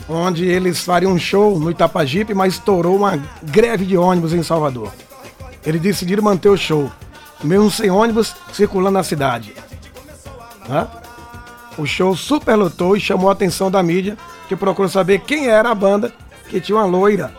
Onde 0.09 0.47
eles 0.47 0.83
fariam 0.83 1.13
um 1.13 1.19
show 1.19 1.59
no 1.59 1.71
Itapajipe, 1.71 2.33
mas 2.33 2.55
estourou 2.55 2.97
uma 2.97 3.23
greve 3.43 3.85
de 3.85 3.97
ônibus 3.97 4.33
em 4.33 4.43
Salvador. 4.43 4.93
Eles 5.65 5.81
decidiram 5.81 6.23
manter 6.23 6.49
o 6.49 6.57
show, 6.57 6.91
mesmo 7.45 7.71
sem 7.71 7.91
ônibus 7.91 8.35
circulando 8.53 8.93
na 8.93 9.03
cidade. 9.03 9.55
Né? 10.69 10.87
O 11.77 11.87
show 11.87 12.17
superlotou 12.17 12.97
e 12.97 13.01
chamou 13.01 13.29
a 13.29 13.33
atenção 13.33 13.71
da 13.71 13.83
mídia, 13.83 14.17
que 14.49 14.57
procurou 14.57 14.89
saber 14.89 15.21
quem 15.21 15.49
era 15.49 15.71
a 15.71 15.75
banda 15.75 16.13
que 16.49 16.61
tinha 16.61 16.77
uma 16.79 16.87
loira, 16.87 17.33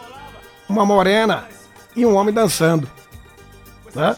uma 0.68 0.86
morena 0.86 1.46
e 1.96 2.06
um 2.06 2.16
homem 2.16 2.34
dançando. 2.34 2.88
Né? 3.94 4.16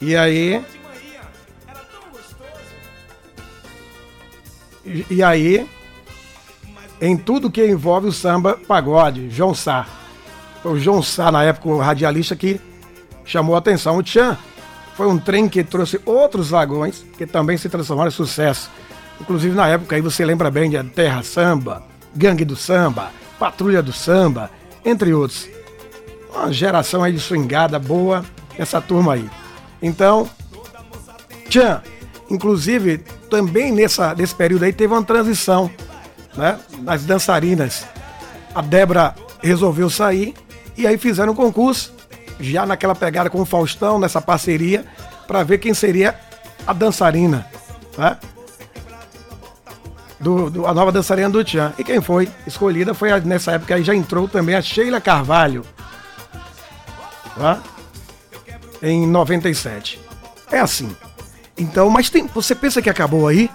E 0.00 0.16
aí. 0.16 0.64
E, 5.08 5.22
aí, 5.22 5.66
em 7.06 7.18
tudo 7.18 7.50
que 7.50 7.62
envolve 7.66 8.08
o 8.08 8.12
samba 8.12 8.58
pagode, 8.66 9.28
João 9.28 9.54
Sá. 9.54 9.86
Foi 10.62 10.72
o 10.72 10.78
João 10.80 11.02
Sá, 11.02 11.30
na 11.30 11.44
época, 11.44 11.68
o 11.68 11.78
radialista 11.78 12.34
que 12.34 12.58
chamou 13.26 13.54
a 13.54 13.58
atenção. 13.58 13.98
O 13.98 14.02
Tchan 14.02 14.38
foi 14.96 15.06
um 15.06 15.18
trem 15.18 15.46
que 15.46 15.62
trouxe 15.62 16.00
outros 16.06 16.48
vagões 16.48 17.04
que 17.18 17.26
também 17.26 17.58
se 17.58 17.68
transformaram 17.68 18.08
em 18.08 18.12
sucesso. 18.12 18.70
Inclusive 19.20 19.54
na 19.54 19.68
época 19.68 19.96
aí 19.96 20.00
você 20.00 20.24
lembra 20.24 20.50
bem 20.50 20.70
de 20.70 20.82
Terra 20.82 21.22
Samba, 21.22 21.82
Gangue 22.16 22.44
do 22.44 22.56
Samba, 22.56 23.10
Patrulha 23.38 23.82
do 23.82 23.92
Samba, 23.92 24.50
entre 24.82 25.12
outros. 25.12 25.46
Uma 26.34 26.50
geração 26.50 27.04
aí 27.04 27.12
de 27.12 27.20
swingada 27.20 27.78
boa, 27.78 28.24
essa 28.58 28.80
turma 28.80 29.12
aí. 29.12 29.28
Então, 29.82 30.28
Tchan, 31.50 31.82
inclusive 32.30 32.98
também 33.28 33.72
nessa, 33.72 34.14
nesse 34.14 34.34
período 34.34 34.64
aí 34.64 34.72
teve 34.72 34.94
uma 34.94 35.02
transição 35.04 35.70
né, 36.36 36.58
nas 36.80 37.04
dançarinas. 37.04 37.86
A 38.54 38.60
Débora 38.60 39.14
resolveu 39.42 39.90
sair 39.90 40.34
e 40.76 40.86
aí 40.86 40.98
fizeram 40.98 41.32
um 41.32 41.36
concurso, 41.36 41.92
já 42.40 42.66
naquela 42.66 42.94
pegada 42.94 43.30
com 43.30 43.40
o 43.40 43.44
Faustão, 43.44 43.98
nessa 43.98 44.20
parceria, 44.20 44.84
para 45.26 45.42
ver 45.42 45.58
quem 45.58 45.72
seria 45.72 46.18
a 46.66 46.72
dançarina. 46.72 47.46
Né? 47.96 48.18
Do, 50.18 50.50
do, 50.50 50.66
a 50.66 50.72
nova 50.72 50.90
dançarina 50.90 51.28
do 51.28 51.44
Tchan. 51.44 51.72
E 51.78 51.84
quem 51.84 52.00
foi 52.00 52.28
escolhida 52.46 52.94
foi, 52.94 53.12
a, 53.12 53.20
nessa 53.20 53.52
época 53.52 53.74
aí 53.74 53.84
já 53.84 53.94
entrou 53.94 54.26
também 54.26 54.54
a 54.54 54.62
Sheila 54.62 55.00
Carvalho. 55.00 55.64
Tá? 57.36 57.60
Em 58.82 59.06
97. 59.06 60.00
É 60.50 60.60
assim. 60.60 60.94
Então, 61.56 61.88
mas 61.88 62.10
tem, 62.10 62.26
você 62.26 62.54
pensa 62.54 62.82
que 62.82 62.90
acabou 62.90 63.28
aí? 63.28 63.50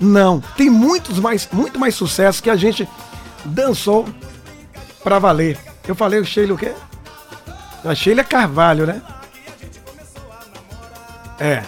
Não, 0.00 0.40
tem 0.56 0.68
muitos 0.68 1.18
mais, 1.18 1.48
muito 1.52 1.78
mais 1.78 1.94
sucesso 1.94 2.42
que 2.42 2.50
a 2.50 2.56
gente 2.56 2.88
dançou 3.44 4.06
pra 5.02 5.18
valer. 5.18 5.58
Eu 5.86 5.94
falei 5.94 6.18
o 6.20 6.24
Sheila 6.24 6.54
o 6.54 6.58
quê? 6.58 6.72
A 7.84 7.94
Sheila 7.94 8.24
Carvalho, 8.24 8.86
né? 8.86 9.02
É. 11.38 11.62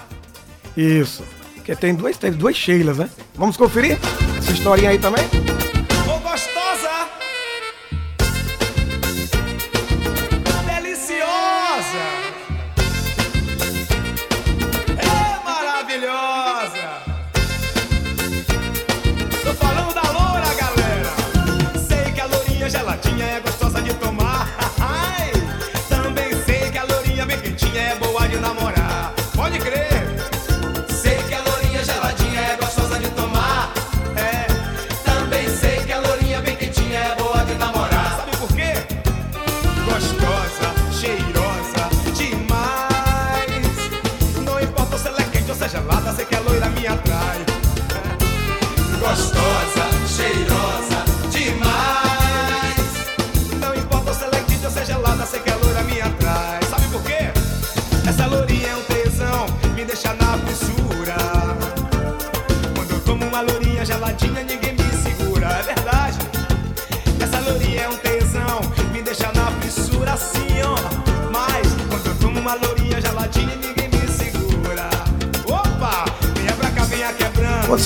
Isso. 0.77 1.25
Porque 1.55 1.75
tem 1.75 1.95
duas, 1.95 2.17
tem 2.17 2.33
duas 2.33 2.57
Sheilas, 2.57 2.99
né? 2.99 3.11
Vamos 3.35 3.57
conferir 3.57 3.99
essa 4.39 4.53
historinha 4.53 4.91
aí 4.91 4.99
também? 4.99 5.25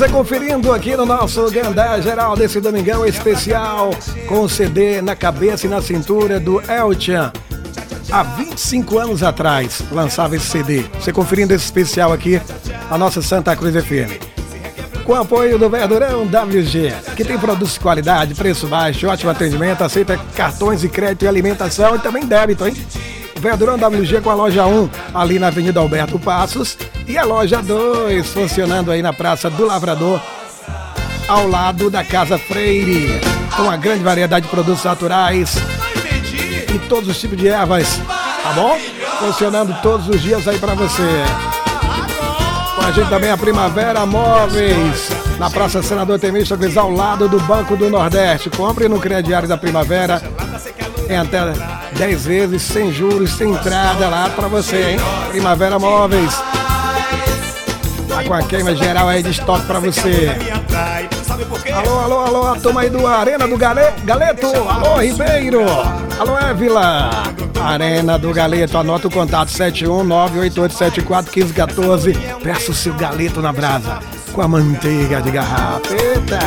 Você 0.00 0.08
conferindo 0.08 0.72
aqui 0.72 0.96
no 0.96 1.04
nosso 1.04 1.50
Gandé 1.50 2.00
Geral 2.00 2.34
desse 2.34 2.58
domingão 2.58 3.04
especial 3.04 3.90
com 4.26 4.40
o 4.40 4.48
CD 4.48 5.02
na 5.02 5.14
cabeça 5.14 5.66
e 5.66 5.68
na 5.68 5.82
cintura 5.82 6.40
do 6.40 6.58
Elchan. 6.62 7.30
Há 8.10 8.22
25 8.22 8.98
anos 8.98 9.22
atrás 9.22 9.82
lançava 9.92 10.36
esse 10.36 10.46
CD. 10.46 10.86
Você 10.94 11.12
conferindo 11.12 11.52
esse 11.52 11.66
especial 11.66 12.14
aqui, 12.14 12.40
a 12.90 12.96
nossa 12.96 13.20
Santa 13.20 13.54
Cruz 13.54 13.74
FM. 13.74 14.24
Com 15.04 15.14
apoio 15.14 15.58
do 15.58 15.68
Verdurão 15.68 16.22
WG, 16.22 16.94
que 17.14 17.22
tem 17.22 17.38
produtos 17.38 17.74
de 17.74 17.80
qualidade, 17.80 18.34
preço 18.34 18.66
baixo, 18.68 19.06
ótimo 19.06 19.30
atendimento, 19.30 19.84
aceita 19.84 20.18
cartões 20.34 20.80
de 20.80 20.88
crédito 20.88 21.26
e 21.26 21.28
alimentação 21.28 21.94
e 21.96 21.98
também 21.98 22.24
débito, 22.24 22.66
hein? 22.66 22.74
Verdurão 23.40 23.76
WG 23.76 24.20
com 24.20 24.28
a 24.28 24.34
loja 24.34 24.66
1, 24.66 24.90
ali 25.14 25.38
na 25.38 25.46
Avenida 25.46 25.80
Alberto 25.80 26.18
Passos, 26.18 26.76
e 27.08 27.16
a 27.16 27.24
loja 27.24 27.62
2, 27.62 28.26
funcionando 28.28 28.92
aí 28.92 29.00
na 29.00 29.14
Praça 29.14 29.48
do 29.48 29.64
Lavrador, 29.64 30.20
ao 31.26 31.48
lado 31.48 31.88
da 31.88 32.04
Casa 32.04 32.38
Freire, 32.38 33.18
com 33.56 33.62
uma 33.62 33.78
grande 33.78 34.04
variedade 34.04 34.44
de 34.44 34.50
produtos 34.50 34.84
naturais 34.84 35.56
e 36.74 36.78
todos 36.80 37.08
os 37.08 37.18
tipos 37.18 37.38
de 37.38 37.48
ervas, 37.48 37.98
tá 38.42 38.52
bom? 38.52 38.78
Funcionando 39.18 39.74
todos 39.80 40.06
os 40.08 40.20
dias 40.20 40.46
aí 40.46 40.58
pra 40.58 40.74
você. 40.74 41.24
Com 42.76 42.82
a 42.82 42.92
gente 42.92 43.08
também 43.08 43.30
a 43.30 43.38
Primavera 43.38 44.04
Móveis, 44.04 45.08
na 45.38 45.48
Praça 45.48 45.82
Senador 45.82 46.18
Temista, 46.18 46.58
ao 46.76 46.90
lado 46.90 47.26
do 47.26 47.40
Banco 47.40 47.74
do 47.74 47.88
Nordeste. 47.88 48.50
Compre 48.50 48.86
no 48.86 49.00
crediário 49.00 49.48
da 49.48 49.56
Primavera 49.56 50.22
em 51.08 51.16
até 51.16 51.79
10 52.00 52.24
vezes, 52.24 52.62
sem 52.62 52.90
juros, 52.90 53.34
sem 53.34 53.50
entrada 53.50 54.08
lá 54.08 54.30
pra 54.30 54.48
você, 54.48 54.92
hein? 54.92 54.96
Primavera 55.28 55.78
Móveis. 55.78 56.34
Tá 58.08 58.24
com 58.26 58.32
a 58.32 58.42
queima 58.42 58.74
geral 58.74 59.06
aí 59.06 59.22
de 59.22 59.32
estoque 59.32 59.66
pra 59.66 59.78
você. 59.80 60.30
Alô, 61.74 61.98
alô, 61.98 62.20
alô, 62.20 62.46
a 62.54 62.56
turma 62.58 62.80
aí 62.80 62.88
do 62.88 63.06
Arena 63.06 63.46
do 63.46 63.58
Gale... 63.58 63.92
Galeto. 64.02 64.46
Alô, 64.46 64.96
Ribeiro. 64.96 65.60
Alô, 66.18 66.38
Évila. 66.38 67.10
Arena 67.62 68.18
do 68.18 68.32
Galeto, 68.32 68.78
anota 68.78 69.06
o 69.06 69.10
contato 69.10 69.50
71988741514. 69.50 72.16
Peça 72.42 72.70
o 72.70 72.74
seu 72.74 72.94
galeto 72.94 73.42
na 73.42 73.52
brasa. 73.52 73.98
Com 74.32 74.42
a 74.42 74.48
manteiga 74.48 75.20
de 75.20 75.30
garrafa. 75.30 75.92
Eita! 75.92 76.38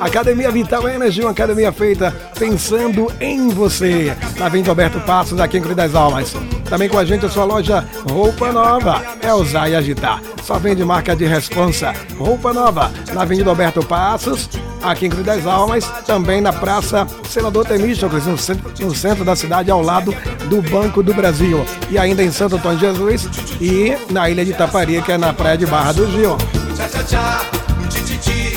Academia 0.00 0.50
Vital 0.50 0.86
Energy, 0.88 1.22
uma 1.22 1.30
academia 1.30 1.72
feita 1.72 2.14
pensando 2.38 3.10
em 3.20 3.48
você. 3.48 4.14
Na 4.38 4.46
Avenida 4.46 4.70
Alberto 4.70 5.00
Passos, 5.00 5.40
aqui 5.40 5.56
em 5.56 5.62
Cruz 5.62 5.74
das 5.74 5.94
Almas. 5.94 6.34
Também 6.68 6.88
com 6.88 6.98
a 6.98 7.04
gente 7.04 7.24
a 7.24 7.28
sua 7.30 7.44
loja 7.44 7.84
Roupa 8.08 8.52
Nova. 8.52 9.02
É 9.22 9.32
usar 9.32 9.68
e 9.68 9.74
agitar. 9.74 10.20
Só 10.42 10.58
vende 10.58 10.84
marca 10.84 11.16
de 11.16 11.24
responsa. 11.24 11.94
Roupa 12.18 12.52
Nova, 12.52 12.92
na 13.14 13.22
Avenida 13.22 13.48
Alberto 13.48 13.84
Passos, 13.84 14.48
aqui 14.82 15.06
em 15.06 15.10
Cruz 15.10 15.24
das 15.24 15.46
Almas. 15.46 15.84
Também 16.06 16.42
na 16.42 16.52
Praça 16.52 17.06
Senador 17.28 17.64
Temístocles, 17.64 18.26
no 18.26 18.36
centro, 18.36 18.70
no 18.78 18.94
centro 18.94 19.24
da 19.24 19.34
cidade, 19.34 19.70
ao 19.70 19.80
lado 19.80 20.14
do 20.50 20.60
Banco 20.60 21.02
do 21.02 21.14
Brasil. 21.14 21.64
E 21.90 21.96
ainda 21.96 22.22
em 22.22 22.30
Santo 22.30 22.56
Antônio 22.56 22.78
de 22.78 22.86
Jesus 22.86 23.28
e 23.60 23.96
na 24.10 24.28
Ilha 24.28 24.44
de 24.44 24.50
Itaparia, 24.50 25.00
que 25.00 25.12
é 25.12 25.16
na 25.16 25.32
Praia 25.32 25.56
de 25.56 25.64
Barra 25.64 25.92
do 25.92 26.10
Gil. 26.10 26.36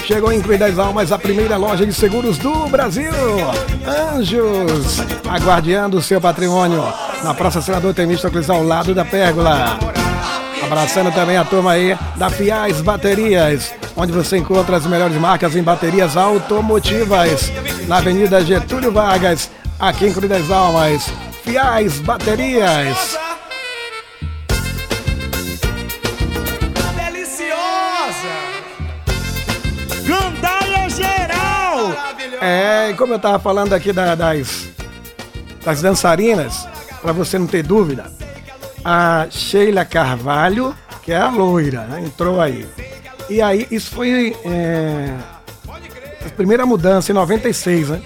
Chegou 0.05 0.31
em 0.31 0.41
Cruz 0.41 0.57
das 0.57 0.79
Almas 0.79 1.11
a 1.11 1.19
primeira 1.19 1.57
loja 1.57 1.85
de 1.85 1.93
seguros 1.93 2.37
do 2.37 2.67
Brasil. 2.69 3.11
Anjos, 4.15 4.99
aguardiando 5.27 5.97
o 5.97 6.01
seu 6.01 6.21
patrimônio. 6.21 6.81
Na 7.23 7.33
Praça 7.33 7.61
Senador 7.61 7.93
Temístocles, 7.93 8.49
ao 8.49 8.63
lado 8.63 8.95
da 8.95 9.03
Pérgola. 9.03 9.77
Abraçando 10.63 11.13
também 11.13 11.35
a 11.35 11.43
turma 11.43 11.73
aí 11.73 11.97
da 12.15 12.29
Fiais 12.29 12.81
Baterias, 12.81 13.73
onde 13.95 14.11
você 14.13 14.37
encontra 14.37 14.77
as 14.77 14.85
melhores 14.85 15.17
marcas 15.17 15.55
em 15.55 15.63
baterias 15.63 16.15
automotivas. 16.15 17.51
na 17.87 17.97
Avenida 17.97 18.43
Getúlio 18.43 18.91
Vargas, 18.91 19.49
aqui 19.77 20.07
em 20.07 20.13
Cruz 20.13 20.29
das 20.29 20.49
Almas. 20.49 21.09
Fiais 21.43 21.99
Baterias. 21.99 23.26
É, 32.47 32.89
e 32.91 32.93
como 32.93 33.13
eu 33.13 33.19
tava 33.19 33.39
falando 33.39 33.73
aqui 33.73 33.91
da- 33.91 34.15
das, 34.15 34.67
das 35.65 35.81
dançarinas, 35.81 36.67
para 37.01 37.11
você 37.11 37.37
não 37.37 37.45
ter 37.47 37.61
dúvida, 37.63 38.05
a 38.85 39.27
Sheila 39.29 39.83
Carvalho, 39.83 40.73
que 41.03 41.11
é 41.11 41.17
a 41.17 41.29
loira, 41.29 41.81
né, 41.81 42.03
entrou 42.05 42.39
aí. 42.39 42.65
E 43.29 43.41
aí, 43.41 43.67
isso 43.69 43.91
foi 43.91 44.35
é, 44.45 45.13
a 46.25 46.29
primeira 46.37 46.65
mudança 46.65 47.11
em 47.11 47.15
96, 47.15 47.89
né? 47.89 48.01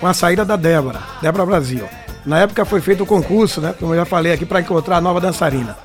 Com 0.00 0.06
a 0.06 0.14
saída 0.14 0.44
da 0.44 0.56
Débora, 0.56 1.00
Débora 1.20 1.44
Brasil. 1.44 1.86
Na 2.24 2.38
época 2.40 2.64
foi 2.64 2.80
feito 2.80 3.02
o 3.02 3.06
concurso, 3.06 3.60
né? 3.60 3.74
Como 3.78 3.92
eu 3.92 3.98
já 3.98 4.04
falei 4.06 4.32
aqui, 4.32 4.46
para 4.46 4.60
encontrar 4.60 4.96
a 4.96 5.00
nova 5.00 5.20
dançarina. 5.20 5.76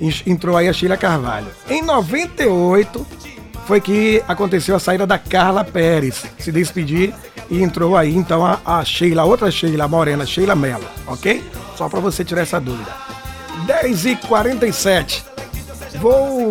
En- 0.00 0.12
Entrou 0.26 0.56
aí 0.56 0.68
a 0.68 0.72
Sheila 0.72 0.96
Carvalho. 0.96 1.46
Em 1.70 1.80
98 1.82 3.06
foi 3.72 3.80
que 3.80 4.22
aconteceu 4.28 4.76
a 4.76 4.78
saída 4.78 5.06
da 5.06 5.18
Carla 5.18 5.64
Pérez. 5.64 6.26
Se 6.38 6.52
despedir 6.52 7.14
e 7.48 7.62
entrou 7.62 7.96
aí 7.96 8.14
então 8.14 8.44
a, 8.44 8.60
a 8.66 8.84
Sheila, 8.84 9.24
outra 9.24 9.50
Sheila, 9.50 9.84
a 9.84 9.88
morena, 9.88 10.26
Sheila 10.26 10.54
Mello, 10.54 10.84
ok? 11.06 11.42
Só 11.74 11.88
para 11.88 11.98
você 11.98 12.22
tirar 12.22 12.42
essa 12.42 12.60
dúvida. 12.60 12.94
10h47. 13.66 15.22
Vou 16.02 16.50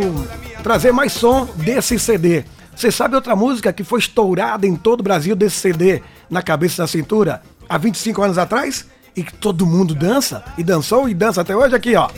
trazer 0.64 0.92
mais 0.92 1.12
som 1.12 1.48
desse 1.58 2.00
CD. 2.00 2.44
Você 2.76 2.92
sabe 2.92 3.14
outra 3.14 3.36
música 3.36 3.72
que 3.72 3.84
foi 3.84 4.00
estourada 4.00 4.66
em 4.66 4.76
todo 4.76 5.02
o 5.02 5.04
Brasil 5.04 5.36
desse 5.36 5.58
CD 5.58 6.02
na 6.28 6.42
cabeça 6.42 6.82
da 6.82 6.88
cintura 6.88 7.44
há 7.70 7.78
25 7.78 8.20
anos 8.24 8.40
atrás? 8.40 8.88
E 9.16 9.22
que 9.22 9.34
todo 9.36 9.68
mundo 9.68 9.94
dança? 9.94 10.44
E 10.58 10.64
dançou 10.64 11.08
e 11.08 11.14
dança 11.14 11.42
até 11.42 11.56
hoje 11.56 11.76
aqui, 11.76 11.96
ó. 11.96 12.10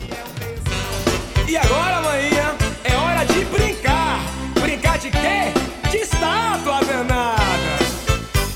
E 1.46 1.58
agora, 1.58 2.02
manhã, 2.04 2.13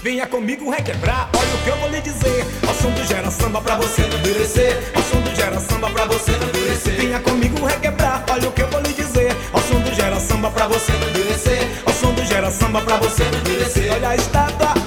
Venha 0.08 0.26
comigo 0.26 0.70
requebrar, 0.70 1.30
olha 1.38 1.54
o 1.54 1.58
que 1.66 1.70
eu 1.70 1.76
vou 1.80 1.90
lhe 1.90 2.00
dizer. 2.00 2.46
Ao 2.66 2.74
som 2.76 2.90
do 2.92 3.04
gera 3.04 3.30
samba 3.30 3.60
pra 3.60 3.76
você 3.76 4.04
endurecer. 4.04 4.92
Ao 4.96 5.04
som 5.04 5.20
do 5.20 5.36
gera 5.36 5.60
samba 5.60 5.90
pra 5.90 6.06
você 6.06 6.32
endurecer. 6.32 6.94
Venha 6.94 7.20
comigo 7.20 7.66
requebrar, 7.66 8.24
olha 8.32 8.48
o 8.48 8.52
que 8.54 8.62
eu 8.62 8.70
vou 8.70 8.80
lhe 8.80 8.94
dizer. 8.94 9.36
Ao 9.52 9.60
som 9.60 9.82
do 9.82 9.94
gera 9.94 10.18
samba 10.18 10.50
pra 10.50 10.66
você 10.66 10.94
endurecer. 10.94 11.60
Ao 11.86 11.92
som 11.92 12.14
do 12.14 12.24
gera 12.24 12.50
samba 12.50 12.80
pra 12.84 12.96
você 12.96 13.22
endurecer. 13.24 13.92
Olha 13.92 14.12
a 14.12 14.16
estátua. 14.16 14.87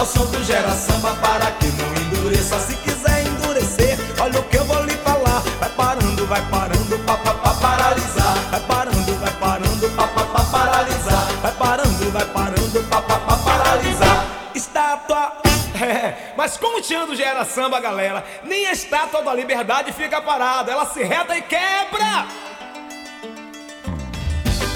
Ao 0.00 0.06
som 0.06 0.24
do 0.24 0.42
gera 0.42 0.70
samba 0.70 1.14
para 1.16 1.50
que 1.52 1.66
não 1.66 1.94
endureça. 2.02 2.58
Se 2.58 2.74
quiser 2.76 3.26
endurecer, 3.26 3.98
olha 4.18 4.40
o 4.40 4.42
que 4.44 4.56
eu 4.56 4.64
vou 4.64 4.82
lhe 4.84 4.94
falar. 4.94 5.40
Vai 5.60 5.68
parando, 5.68 6.26
vai 6.26 6.42
parando, 6.48 6.98
pa 7.00 7.18
pa 7.18 7.34
pa 7.34 7.54
paralisar. 7.54 8.34
Vai 8.50 8.60
parando, 8.60 9.14
vai 9.16 9.32
parando, 9.32 9.90
pa 9.90 10.06
pa 10.06 10.24
pa 10.24 10.44
paralisar. 10.44 11.26
Vai 11.42 11.52
parando, 11.52 12.10
vai 12.12 12.24
parando, 12.24 12.82
pa 12.88 13.02
pa 13.02 13.18
pa 13.18 13.36
paralisar. 13.36 14.26
Estátua. 14.54 15.32
É, 15.82 16.34
mas 16.36 16.58
como 16.58 16.76
o 16.76 16.82
Tiando 16.82 17.16
gera 17.16 17.42
samba, 17.42 17.80
galera, 17.80 18.22
nem 18.44 18.66
a 18.66 18.72
estátua 18.72 19.22
da 19.22 19.32
liberdade 19.32 19.94
fica 19.94 20.20
parada, 20.20 20.70
ela 20.70 20.84
se 20.84 21.02
reta 21.02 21.34
e 21.34 21.40
quebra. 21.40 22.26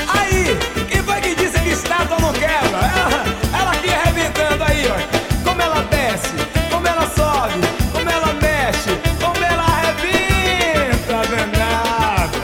Aí, 0.08 0.56
quem 0.90 1.02
foi 1.02 1.20
que 1.20 1.34
disse 1.34 1.60
que 1.60 1.68
estátua 1.68 2.18
não 2.20 2.32
quebra? 2.32 2.78
Ela, 2.78 3.43
aqui 3.84 3.92
arrebentando 3.92 4.64
aí, 4.64 4.84
ó. 4.88 5.44
Como 5.44 5.60
ela 5.60 5.82
desce, 5.82 6.34
como 6.70 6.86
ela 6.86 7.06
sobe, 7.08 7.60
como 7.92 8.08
ela 8.10 8.32
mexe, 8.34 8.90
como 9.20 9.44
ela 9.44 9.62
arrebenta, 9.62 11.22
danada. 11.28 12.38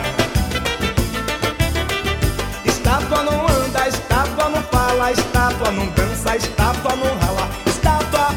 Estátua 2.65 3.23
não 3.23 3.47
anda, 3.49 3.89
estátua 3.89 4.49
não 4.51 4.63
fala, 4.63 5.13
estátua 5.13 5.71
não 5.71 5.87
dança, 5.89 6.37
estátua 6.37 6.97
não 6.97 7.19
rala. 7.19 7.49
Estátua. 7.67 8.29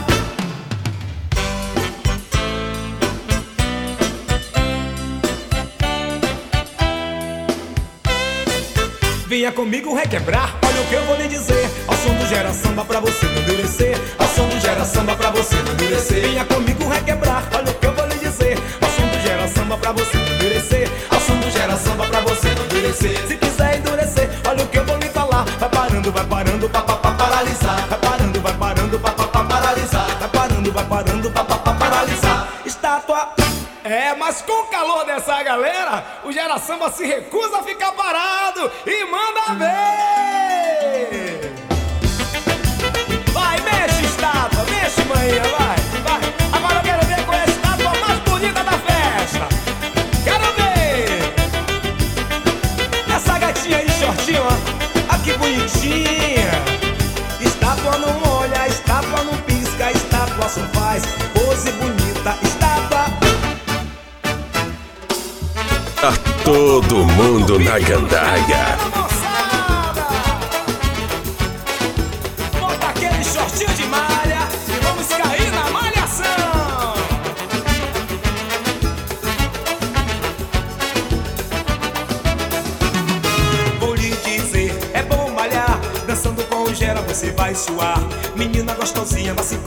Venha 9.28 9.52
comigo 9.52 9.96
requebrar, 9.96 10.63
olha 10.74 10.82
o 10.82 10.86
que 10.88 10.96
eu 10.96 11.06
vou 11.06 11.16
lhe 11.16 11.28
dizer. 11.28 11.70
Ao 11.88 11.96
som 11.96 12.14
do 12.16 12.28
gera 12.28 12.52
samba 12.52 12.84
pra 12.84 13.00
você 13.00 13.26
não 13.28 13.42
endurecer. 13.42 13.96
Ao 14.18 14.28
som 14.28 14.48
do 14.48 14.60
gera 14.60 14.84
samba 14.86 15.16
pra 15.16 15.30
você 15.30 15.56
não 15.56 15.74
endurecer. 15.74 16.22
Venha 16.22 16.46
comigo 16.46 16.90
requebrar, 16.90 17.48
olha 17.54 17.72
o 17.72 17.74
que 17.76 17.86
eu 17.86 17.94
vou 17.94 18.06
lhe 18.08 18.16
dizer. 18.16 18.58
Ao 18.82 18.90
som 18.90 19.08
do 19.08 19.22
gera 19.22 19.48
samba 19.48 19.78
pra 19.78 19.92
você 19.92 20.18
não 20.18 20.36
endurecer. 20.36 20.90
Ao 21.10 21.20
som 21.20 21.36
do 21.38 21.52
gera 21.52 21.78
samba 21.78 22.06
pra 22.08 22.22
você 22.22 22.50
não 22.56 22.66
endurecer. 22.66 23.28
Se 23.28 23.38
quiser 23.38 23.78
endurecer, 23.78 24.30
olha 24.48 24.64
o 24.64 24.68
que 24.68 24.80
eu 24.80 24.86
vou 24.86 24.98
lhe 24.98 25.10
falar. 25.10 25.46
Vai 25.60 25.70
parando, 25.70 26.12
vai 26.12 26.26
parando, 26.26 26.53
mas 34.26 34.42
com 34.42 34.54
o 34.54 34.68
calor 34.68 35.04
dessa 35.04 35.44
galera, 35.44 36.22
o 36.24 36.32
Gera 36.32 36.58
Samba 36.58 36.90
se 36.90 37.06
recusa 37.06 37.58
a 37.58 37.64
ficar 37.64 37.92
parado 37.92 38.72
e 38.86 39.04
manda 39.04 39.54
ver! 39.56 41.23
Mundo 67.54 67.60
na 67.60 67.80
gandaia. 67.80 68.78
Bota 72.60 72.88
aquele 72.88 73.24
shortinho 73.24 73.74
de 73.76 73.86
malha 73.86 74.48
e 74.68 74.84
vamos 74.84 75.08
cair 75.08 75.52
na 75.52 75.70
malhação! 75.70 76.94
Vou 83.80 83.96
lhe 83.96 84.16
dizer, 84.16 84.74
é 84.94 85.04
bom 85.04 85.30
malhar, 85.32 85.80
dançando 86.08 86.44
com 86.46 86.64
o 86.64 86.74
gera 86.74 87.02
você 87.02 87.32
vai 87.32 87.54
suar. 87.54 88.00
Menina 88.36 88.74
gostosinha, 88.74 89.34
vai 89.34 89.44
se 89.44 89.58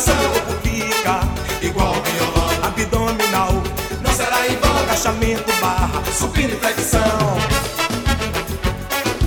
coração 0.00 0.14
fica 0.62 1.20
igual 1.62 1.94
violão. 1.94 2.50
Abdominal, 2.62 3.52
não 4.02 4.12
será 4.12 4.36
vão 4.60 4.78
agachamento 4.78 5.52
barra, 5.60 6.02
supino 6.12 6.54
e 6.54 6.56
flexão. 6.56 7.00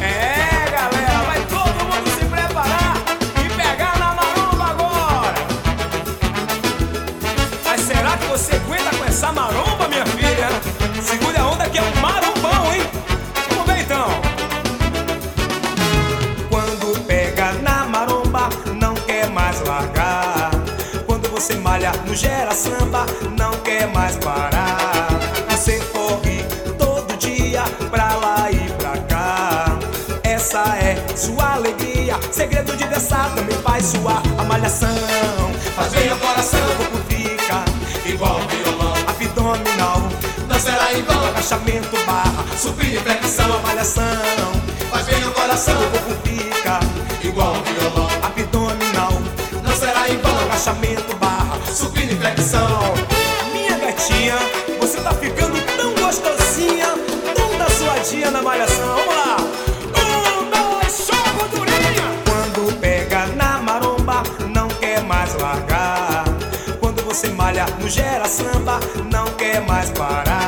É, 0.01 0.71
galera, 0.71 1.23
vai 1.25 1.45
todo 1.45 1.85
mundo 1.85 2.09
se 2.09 2.25
preparar 2.25 2.97
e 3.45 3.49
pegar 3.55 3.99
na 3.99 4.13
maromba 4.13 4.65
agora. 4.65 5.35
Mas 7.65 7.81
será 7.81 8.17
que 8.17 8.25
você 8.27 8.55
aguenta 8.55 8.95
com 8.95 9.05
essa 9.05 9.31
maromba, 9.31 9.82
malha 21.73 21.91
no 22.05 22.15
gera 22.15 22.53
samba, 22.53 23.03
não 23.35 23.51
quer 23.63 23.87
mais 23.87 24.15
parar. 24.17 25.07
Você 25.49 25.79
corre 25.91 26.43
todo 26.77 27.17
dia 27.17 27.63
pra 27.89 28.13
lá 28.15 28.51
e 28.51 28.71
pra 28.73 28.95
cá. 29.09 29.79
Essa 30.23 30.61
é 30.77 31.03
sua 31.15 31.53
alegria, 31.53 32.19
segredo 32.31 32.75
de 32.77 32.85
dançar 32.85 33.33
também 33.33 33.57
faz 33.63 33.85
suar 33.85 34.21
a 34.37 34.43
malhação. 34.43 34.87
Faz 35.75 35.91
bem 35.93 36.09
ao 36.09 36.17
coração, 36.19 36.59
o 36.59 36.75
corpo 36.75 36.97
fica 37.09 37.65
igual 38.05 38.39
violão 38.41 38.93
abdominal. 39.07 40.03
Em 40.95 41.01
vão, 41.01 41.27
agachamento 41.27 41.97
barra, 42.05 42.45
e 42.53 42.97
flexão, 42.99 43.51
a 43.51 43.59
malhação. 43.67 44.51
Faz 44.91 45.07
bem 45.07 45.23
ao 45.23 45.31
coração, 45.31 45.73
o 45.73 45.89
corpo 45.89 46.13
fica 46.23 46.79
igual 47.23 47.55
violão 47.63 48.07
abdominal. 48.21 49.13
Em 50.09 50.17
vão, 50.17 50.39
agachamento 50.43 51.15
barra, 51.15 51.42
supina 51.73 52.11
e 52.11 52.15
flexão. 52.15 52.93
Minha 53.51 53.77
gatinha, 53.77 54.35
você 54.79 55.01
tá 55.01 55.11
ficando 55.13 55.59
tão 55.75 55.93
gostosinha, 55.95 56.87
toda 57.35 57.69
suadinha 57.71 58.29
na 58.29 58.41
malhação. 58.41 58.95
Vamos 58.95 59.15
lá! 59.15 59.37
Um, 59.99 60.49
dois, 60.49 60.97
show, 60.97 61.33
gordurinha! 61.35 62.03
Quando 62.25 62.79
pega 62.79 63.25
na 63.35 63.59
maromba, 63.59 64.21
não 64.53 64.67
quer 64.67 65.01
mais 65.03 65.33
largar. 65.35 66.25
Quando 66.79 67.03
você 67.03 67.29
malha 67.29 67.65
no 67.79 67.89
gera 67.89 68.25
samba, 68.25 68.79
não 69.11 69.25
quer 69.33 69.61
mais 69.61 69.89
parar. 69.89 70.42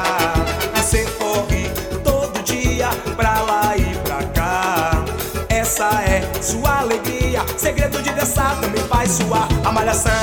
É 6.02 6.22
sua 6.42 6.80
alegria, 6.80 7.44
segredo 7.58 8.02
de 8.02 8.12
dançar 8.12 8.56
também 8.60 8.84
faz 8.84 9.12
suar 9.12 9.48
a 9.64 9.72
malhação. 9.72 10.14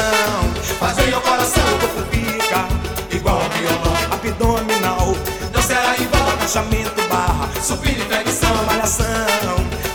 Faz 0.79 0.97
bem 0.97 1.13
ao 1.13 1.21
coração, 1.21 1.63
o 1.75 1.79
corpo 1.79 2.03
fica 2.11 2.69
igual 3.15 3.41
ao 3.41 3.51
violão 3.51 3.97
abdominal. 4.11 5.15
Em 5.99 6.07
vão, 6.07 6.31
agachamento 6.33 7.09
barra, 7.09 7.49
supina 7.63 7.99
e 7.99 8.07
flexão, 8.07 8.51
a 8.51 8.63
malhação. 8.63 9.07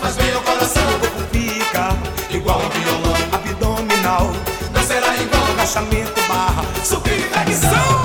Faz 0.02 0.16
bem 0.16 0.34
ao 0.34 0.42
coração, 0.42 0.84
o 0.96 1.00
corpo 1.00 1.22
fica 1.32 1.90
igual 2.32 2.62
ao 2.62 2.70
violão 2.70 3.16
abdominal. 3.32 4.32
Em 5.20 5.28
vão, 5.28 5.52
agachamento 5.54 6.22
barra, 6.28 6.64
supina 6.84 7.16
e 7.18 7.54
flexão. 7.54 7.97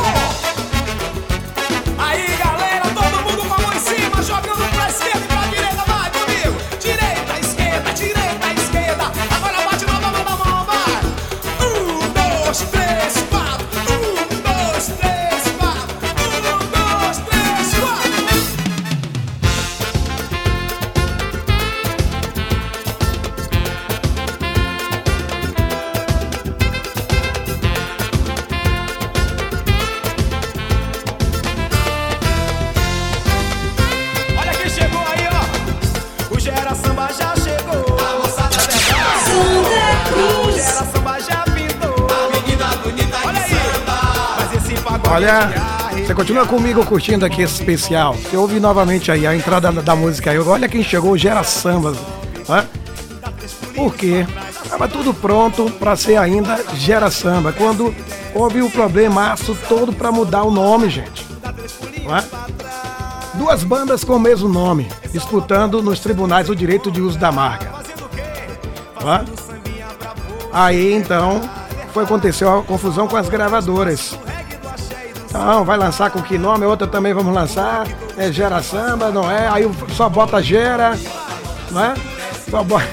Olha, 45.22 45.50
você 46.04 46.12
continua 46.16 46.44
comigo 46.44 46.84
curtindo 46.84 47.24
aqui 47.24 47.42
esse 47.42 47.54
especial. 47.54 48.14
Você 48.14 48.36
ouve 48.36 48.58
novamente 48.58 49.08
aí 49.08 49.24
a 49.24 49.36
entrada 49.36 49.70
da, 49.70 49.94
música 49.94 50.32
aí. 50.32 50.38
Olha 50.40 50.68
quem 50.68 50.82
chegou, 50.82 51.16
Gera 51.16 51.44
Samba. 51.44 51.92
Né? 52.48 52.66
Por 53.72 53.94
quê? 53.94 54.26
Estava 54.64 54.88
tudo 54.88 55.14
pronto 55.14 55.70
para 55.78 55.94
ser 55.94 56.16
ainda 56.16 56.58
Gera 56.74 57.08
Samba. 57.08 57.52
Quando 57.52 57.94
houve 58.34 58.62
o 58.62 58.70
problemaço 58.70 59.56
todo 59.68 59.92
para 59.92 60.10
mudar 60.10 60.42
o 60.42 60.50
nome, 60.50 60.90
gente. 60.90 61.24
Não 62.02 62.16
é? 62.16 62.24
Duas 63.34 63.62
bandas 63.62 64.02
com 64.02 64.16
o 64.16 64.20
mesmo 64.20 64.48
nome, 64.48 64.88
disputando 65.12 65.80
nos 65.80 66.00
tribunais 66.00 66.50
o 66.50 66.56
direito 66.56 66.90
de 66.90 67.00
uso 67.00 67.16
da 67.16 67.30
marca. 67.30 67.70
Não 69.00 69.14
é? 69.14 69.24
Aí 70.52 70.92
então 70.94 71.40
foi 71.92 72.02
aconteceu 72.02 72.58
a 72.58 72.62
confusão 72.64 73.06
com 73.06 73.16
as 73.16 73.28
gravadoras. 73.28 74.18
Então, 75.34 75.64
vai 75.64 75.78
lançar 75.78 76.10
com 76.10 76.20
que 76.20 76.36
nome? 76.36 76.66
Outra 76.66 76.86
também 76.86 77.14
vamos 77.14 77.34
lançar. 77.34 77.86
É 78.18 78.30
Gera 78.30 78.62
Samba, 78.62 79.10
não 79.10 79.30
é? 79.30 79.48
Aí 79.48 79.66
só 79.96 80.06
bota 80.06 80.42
Gera, 80.42 80.94
não 81.70 81.82
é? 81.82 81.94
Só 82.50 82.62
bota. 82.62 82.84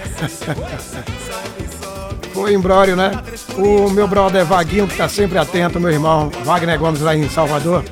Foi 2.34 2.54
embrório, 2.54 2.96
né? 2.96 3.12
O 3.58 3.90
meu 3.90 4.08
brother 4.08 4.46
Vaguinho, 4.46 4.88
que 4.88 4.96
tá 4.96 5.10
sempre 5.10 5.38
atento, 5.38 5.82
meu 5.82 5.92
irmão 5.92 6.32
Wagner 6.46 6.80
Gomes 6.80 7.02
lá 7.02 7.14
em 7.14 7.28
Salvador. 7.28 7.84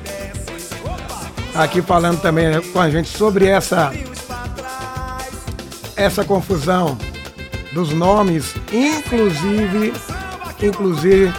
tá 1.52 1.62
Aqui 1.62 1.82
falando 1.82 2.18
também 2.22 2.48
né, 2.48 2.62
com 2.72 2.80
a 2.80 2.88
gente 2.88 3.10
sobre 3.10 3.48
essa 3.48 3.92
essa 5.94 6.24
confusão 6.24 6.96
dos 7.74 7.92
nomes, 7.92 8.54
inclusive, 8.72 9.92
inclusive, 10.62 11.34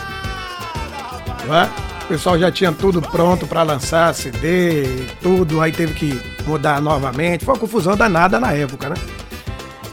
é? 1.50 1.66
o 1.66 1.89
pessoal 2.10 2.38
já 2.40 2.52
tinha 2.52 2.72
tudo 2.72 3.02
pronto 3.02 3.46
para 3.48 3.64
lançar 3.64 4.14
CD, 4.14 4.84
e 4.84 5.08
tudo, 5.22 5.62
aí 5.62 5.72
teve 5.72 5.94
que 5.94 6.20
mudar 6.46 6.82
novamente, 6.82 7.46
foi 7.46 7.54
uma 7.54 7.60
confusão 7.60 7.96
danada 7.96 8.40
na 8.40 8.52
época, 8.52 8.90
né? 8.90 8.96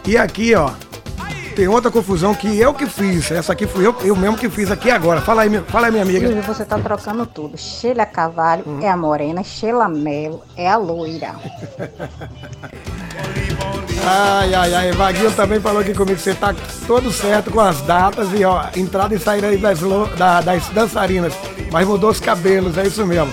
E 0.07 0.17
aqui, 0.17 0.55
ó, 0.55 0.71
tem 1.55 1.69
outra 1.69 1.91
confusão 1.91 2.35
que 2.35 2.59
eu 2.59 2.73
que 2.75 2.87
fiz, 2.87 3.31
essa 3.31 3.53
aqui 3.53 3.67
fui 3.67 3.87
eu, 3.87 3.95
eu 4.03 4.17
mesmo 4.17 4.37
que 4.37 4.49
fiz 4.49 4.71
aqui 4.71 4.91
agora. 4.91 5.21
Fala 5.21 5.43
aí, 5.43 5.49
minha- 5.49 5.63
fala 5.63 5.87
aí 5.87 5.91
minha 5.93 6.03
amiga. 6.05 6.27
Silvio, 6.27 6.43
você 6.43 6.65
tá 6.65 6.79
trocando 6.79 7.25
tudo. 7.27 7.57
Sheila 7.57 8.05
Cavalho 8.07 8.63
Hum. 8.67 8.81
é 8.83 8.89
a 8.89 8.97
morena, 8.97 9.43
Sheila 9.43 9.89
Melo 9.89 10.43
é 10.57 10.69
a 10.71 10.77
loira. 10.77 11.35
Ai, 14.05 14.55
ai, 14.55 14.75
ai, 14.75 14.93
Vaguinho 14.93 15.33
também 15.33 15.61
falou 15.61 15.81
aqui 15.81 15.93
comigo 15.93 16.19
você 16.19 16.33
tá 16.35 16.55
todo 16.87 17.11
certo 17.11 17.51
com 17.51 17.61
as 17.61 17.81
datas 17.83 18.29
e 18.33 18.45
ó, 18.45 18.65
entrada 18.77 19.15
e 19.15 19.19
saída 19.19 19.49
aí 19.49 19.57
das, 19.57 19.81
da- 20.17 20.41
das 20.41 20.69
dançarinas, 20.69 21.33
mas 21.73 21.87
mudou 21.87 22.11
os 22.11 22.21
cabelos, 22.21 22.79
é 22.79 22.87
isso 22.87 23.05
mesmo. 23.05 23.33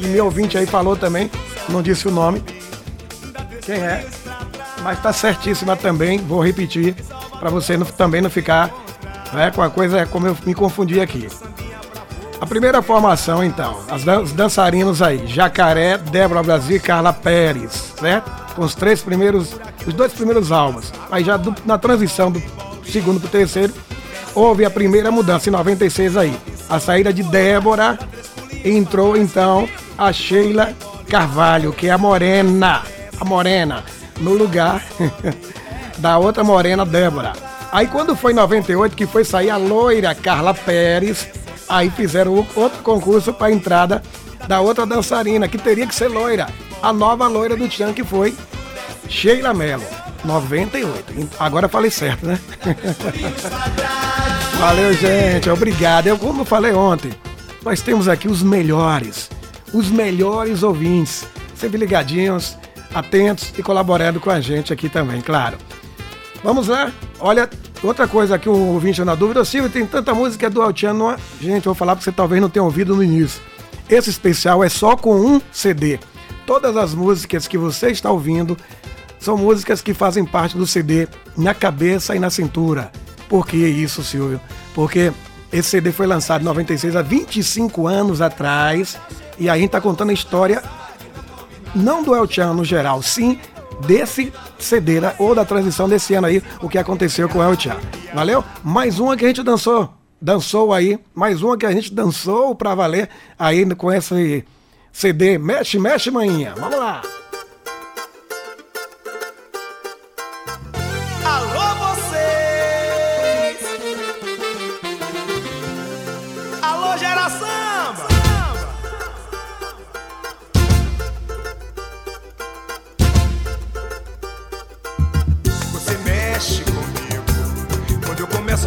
E 0.00 0.06
meu 0.06 0.26
ouvinte 0.26 0.56
aí 0.56 0.66
falou 0.66 0.96
também, 0.96 1.30
não 1.68 1.82
disse 1.82 2.06
o 2.06 2.10
nome, 2.10 2.42
quem 3.66 3.76
é, 3.76 4.06
mas 4.82 5.00
tá 5.02 5.12
certíssima 5.12 5.74
também, 5.76 6.18
vou 6.18 6.40
repetir, 6.40 6.94
pra 7.40 7.50
você 7.50 7.76
não- 7.76 7.86
também 7.86 8.20
não 8.20 8.30
ficar 8.30 8.70
né, 9.32 9.50
com 9.50 9.62
a 9.62 9.70
coisa 9.70 10.06
como 10.06 10.26
eu 10.28 10.36
me 10.46 10.54
confundi 10.54 11.00
aqui. 11.00 11.26
A 12.42 12.46
primeira 12.46 12.82
formação, 12.82 13.44
então, 13.44 13.78
as 13.88 14.02
dan- 14.02 14.24
aí, 15.06 15.28
Jacaré, 15.28 15.96
Débora 15.96 16.42
Brasil 16.42 16.76
e 16.76 16.80
Carla 16.80 17.12
Pérez, 17.12 17.92
certo? 18.00 18.28
Com 18.56 18.62
os 18.64 18.74
três 18.74 19.00
primeiros, 19.00 19.54
os 19.86 19.94
dois 19.94 20.12
primeiros 20.12 20.50
álbuns. 20.50 20.92
Aí 21.08 21.22
já 21.22 21.36
do- 21.36 21.54
na 21.64 21.78
transição 21.78 22.32
do 22.32 22.42
segundo 22.84 23.20
pro 23.20 23.28
terceiro, 23.28 23.72
houve 24.34 24.64
a 24.64 24.70
primeira 24.70 25.08
mudança 25.12 25.48
em 25.48 25.52
96 25.52 26.16
aí. 26.16 26.36
A 26.68 26.80
saída 26.80 27.12
de 27.12 27.22
Débora, 27.22 27.96
entrou 28.64 29.16
então 29.16 29.68
a 29.96 30.12
Sheila 30.12 30.72
Carvalho, 31.08 31.72
que 31.72 31.86
é 31.86 31.90
a 31.92 31.98
morena, 31.98 32.82
a 33.20 33.24
morena, 33.24 33.84
no 34.18 34.34
lugar 34.34 34.82
da 35.96 36.18
outra 36.18 36.42
morena 36.42 36.84
Débora. 36.84 37.34
Aí 37.70 37.86
quando 37.86 38.16
foi 38.16 38.32
em 38.32 38.36
98 38.36 38.96
que 38.96 39.06
foi 39.06 39.24
sair 39.24 39.48
a 39.48 39.56
loira 39.56 40.12
Carla 40.12 40.52
Pérez, 40.52 41.28
aí 41.72 41.90
fizeram 41.90 42.46
outro 42.54 42.82
concurso 42.82 43.32
para 43.32 43.50
entrada 43.50 44.02
da 44.46 44.60
outra 44.60 44.84
dançarina, 44.84 45.48
que 45.48 45.56
teria 45.56 45.86
que 45.86 45.94
ser 45.94 46.08
loira. 46.08 46.46
A 46.82 46.92
nova 46.92 47.26
loira 47.26 47.56
do 47.56 47.66
Tchan 47.66 47.94
que 47.94 48.04
foi 48.04 48.36
Sheila 49.08 49.54
Mello, 49.54 49.84
98. 50.22 51.30
Agora 51.38 51.68
falei 51.68 51.90
certo, 51.90 52.26
né? 52.26 52.38
Valeu, 54.60 54.92
gente. 54.92 55.48
Obrigado. 55.48 56.08
Eu, 56.08 56.18
como 56.18 56.44
falei 56.44 56.72
ontem, 56.72 57.12
nós 57.64 57.80
temos 57.80 58.06
aqui 58.06 58.28
os 58.28 58.42
melhores, 58.42 59.30
os 59.72 59.90
melhores 59.90 60.62
ouvintes, 60.62 61.24
sempre 61.54 61.78
ligadinhos, 61.78 62.58
atentos 62.94 63.52
e 63.56 63.62
colaborando 63.62 64.20
com 64.20 64.30
a 64.30 64.40
gente 64.40 64.72
aqui 64.72 64.88
também, 64.88 65.20
claro. 65.22 65.56
Vamos 66.42 66.68
lá. 66.68 66.92
Olha, 67.20 67.48
outra 67.82 68.08
coisa 68.08 68.38
que 68.38 68.48
o 68.48 68.56
ouvinte 68.74 69.02
na 69.04 69.14
dúvida, 69.14 69.44
Silvio, 69.44 69.70
tem 69.70 69.86
tanta 69.86 70.12
música 70.12 70.50
do 70.50 70.60
Altiano. 70.60 71.16
Gente, 71.40 71.66
eu 71.66 71.72
vou 71.72 71.74
falar 71.74 71.94
porque 71.94 72.04
você 72.04 72.12
talvez 72.12 72.40
não 72.42 72.50
tenha 72.50 72.64
ouvido 72.64 72.96
no 72.96 73.02
início. 73.02 73.40
Esse 73.88 74.10
especial 74.10 74.64
é 74.64 74.68
só 74.68 74.96
com 74.96 75.14
um 75.14 75.40
CD. 75.52 75.98
Todas 76.46 76.76
as 76.76 76.94
músicas 76.94 77.46
que 77.46 77.56
você 77.56 77.90
está 77.90 78.10
ouvindo 78.10 78.56
são 79.20 79.36
músicas 79.36 79.80
que 79.80 79.94
fazem 79.94 80.24
parte 80.24 80.56
do 80.56 80.66
CD 80.66 81.06
na 81.36 81.54
cabeça 81.54 82.16
e 82.16 82.18
na 82.18 82.30
cintura. 82.30 82.90
Por 83.28 83.46
que 83.46 83.56
isso, 83.56 84.02
Silvio? 84.02 84.40
Porque 84.74 85.12
Esse 85.52 85.68
CD 85.68 85.92
foi 85.92 86.06
lançado 86.06 86.40
em 86.40 86.44
96, 86.44 86.96
há 86.96 87.02
25 87.02 87.86
anos 87.86 88.22
atrás. 88.22 88.98
E 89.38 89.50
a 89.50 89.58
gente 89.58 89.70
tá 89.70 89.80
contando 89.80 90.10
a 90.10 90.14
história, 90.14 90.62
não 91.74 92.02
do 92.02 92.14
El 92.14 92.26
Chan 92.26 92.54
no 92.54 92.64
geral, 92.64 93.02
sim 93.02 93.38
desse 93.86 94.32
CD, 94.58 95.00
né? 95.00 95.14
ou 95.18 95.34
da 95.34 95.44
transição 95.44 95.88
desse 95.88 96.14
ano 96.14 96.26
aí, 96.26 96.42
o 96.60 96.68
que 96.68 96.78
aconteceu 96.78 97.28
com 97.28 97.38
o 97.38 97.42
El 97.42 97.58
Chan. 97.58 97.76
Valeu? 98.14 98.44
Mais 98.62 98.98
uma 98.98 99.16
que 99.16 99.24
a 99.24 99.28
gente 99.28 99.42
dançou, 99.42 99.92
dançou 100.20 100.72
aí, 100.72 100.98
mais 101.14 101.42
uma 101.42 101.56
que 101.56 101.66
a 101.66 101.72
gente 101.72 101.92
dançou 101.92 102.54
pra 102.54 102.74
valer 102.74 103.08
aí 103.38 103.64
com 103.74 103.92
esse 103.92 104.44
CD 104.92 105.38
Mexe, 105.38 105.78
Mexe 105.78 106.10
Manhinha. 106.10 106.54
Vamos 106.56 106.78
lá! 106.78 107.21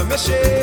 Quando 0.06 0.12
eu 0.12 0.55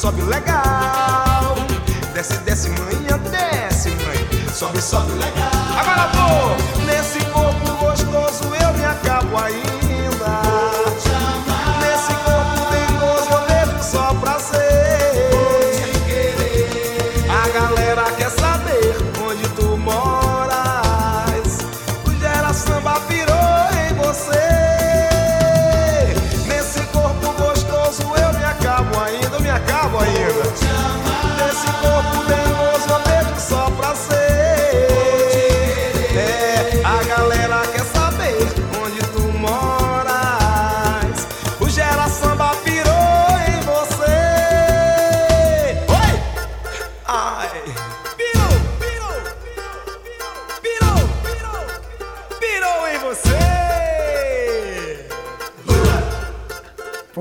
sobe 0.00 0.22
legal. 0.22 1.54
Desce, 2.14 2.38
desce, 2.38 2.70
maninha, 2.70 3.18
desce, 3.18 3.90
mãe. 3.90 4.48
Sobe, 4.50 4.80
sobe 4.80 5.12
legal. 5.12 5.49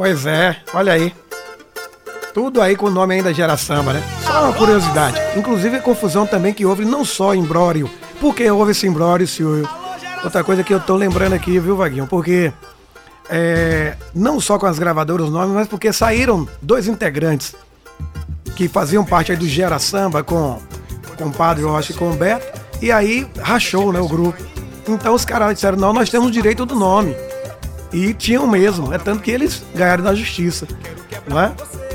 Pois 0.09 0.25
é, 0.25 0.57
olha 0.73 0.93
aí. 0.93 1.13
Tudo 2.33 2.63
aí 2.63 2.75
com 2.75 2.87
o 2.87 2.89
nome 2.89 3.13
ainda 3.13 3.31
gera 3.31 3.55
samba, 3.55 3.93
né? 3.93 4.01
Só 4.23 4.45
uma 4.45 4.53
curiosidade. 4.53 5.15
Inclusive 5.37 5.75
a 5.77 5.81
confusão 5.81 6.25
também 6.25 6.51
que 6.51 6.65
houve 6.65 6.83
não 6.83 7.05
só 7.05 7.35
em 7.35 7.41
Imbrório. 7.41 7.87
Por 8.19 8.33
que 8.33 8.49
houve 8.49 8.71
esse 8.71 8.87
Imbrório, 8.87 9.27
Silvio? 9.27 9.69
Outra 10.23 10.43
coisa 10.43 10.63
que 10.63 10.73
eu 10.73 10.79
tô 10.79 10.95
lembrando 10.95 11.33
aqui, 11.33 11.59
viu, 11.59 11.75
Vaguinho? 11.75 12.07
Porque 12.07 12.51
é, 13.29 13.95
não 14.15 14.39
só 14.39 14.57
com 14.57 14.65
as 14.65 14.79
gravadoras 14.79 15.27
os 15.27 15.31
nomes, 15.31 15.53
mas 15.53 15.67
porque 15.67 15.93
saíram 15.93 16.49
dois 16.59 16.87
integrantes 16.87 17.55
que 18.55 18.67
faziam 18.67 19.05
parte 19.05 19.31
aí 19.31 19.37
do 19.37 19.47
Gera 19.47 19.77
Samba 19.77 20.23
com, 20.23 20.59
com 21.19 21.25
o 21.25 21.31
Padre 21.31 21.65
Rocha 21.65 21.91
e 21.91 21.95
com 21.95 22.09
o 22.09 22.15
Beto. 22.15 22.59
E 22.81 22.91
aí 22.91 23.27
rachou, 23.39 23.93
né, 23.93 23.99
o 23.99 24.07
grupo. 24.07 24.43
Então 24.87 25.13
os 25.13 25.23
caras 25.23 25.53
disseram, 25.53 25.77
não, 25.77 25.93
nós 25.93 26.09
temos 26.09 26.31
direito 26.31 26.65
do 26.65 26.73
nome. 26.73 27.15
E 27.91 28.13
tinham 28.13 28.45
mesmo, 28.47 28.93
é 28.93 28.97
tanto 28.97 29.23
que 29.23 29.31
eles 29.31 29.63
ganharam 29.73 30.03
na 30.03 30.13
justiça, 30.13 30.67
não 31.27 31.39
é? 31.39 31.51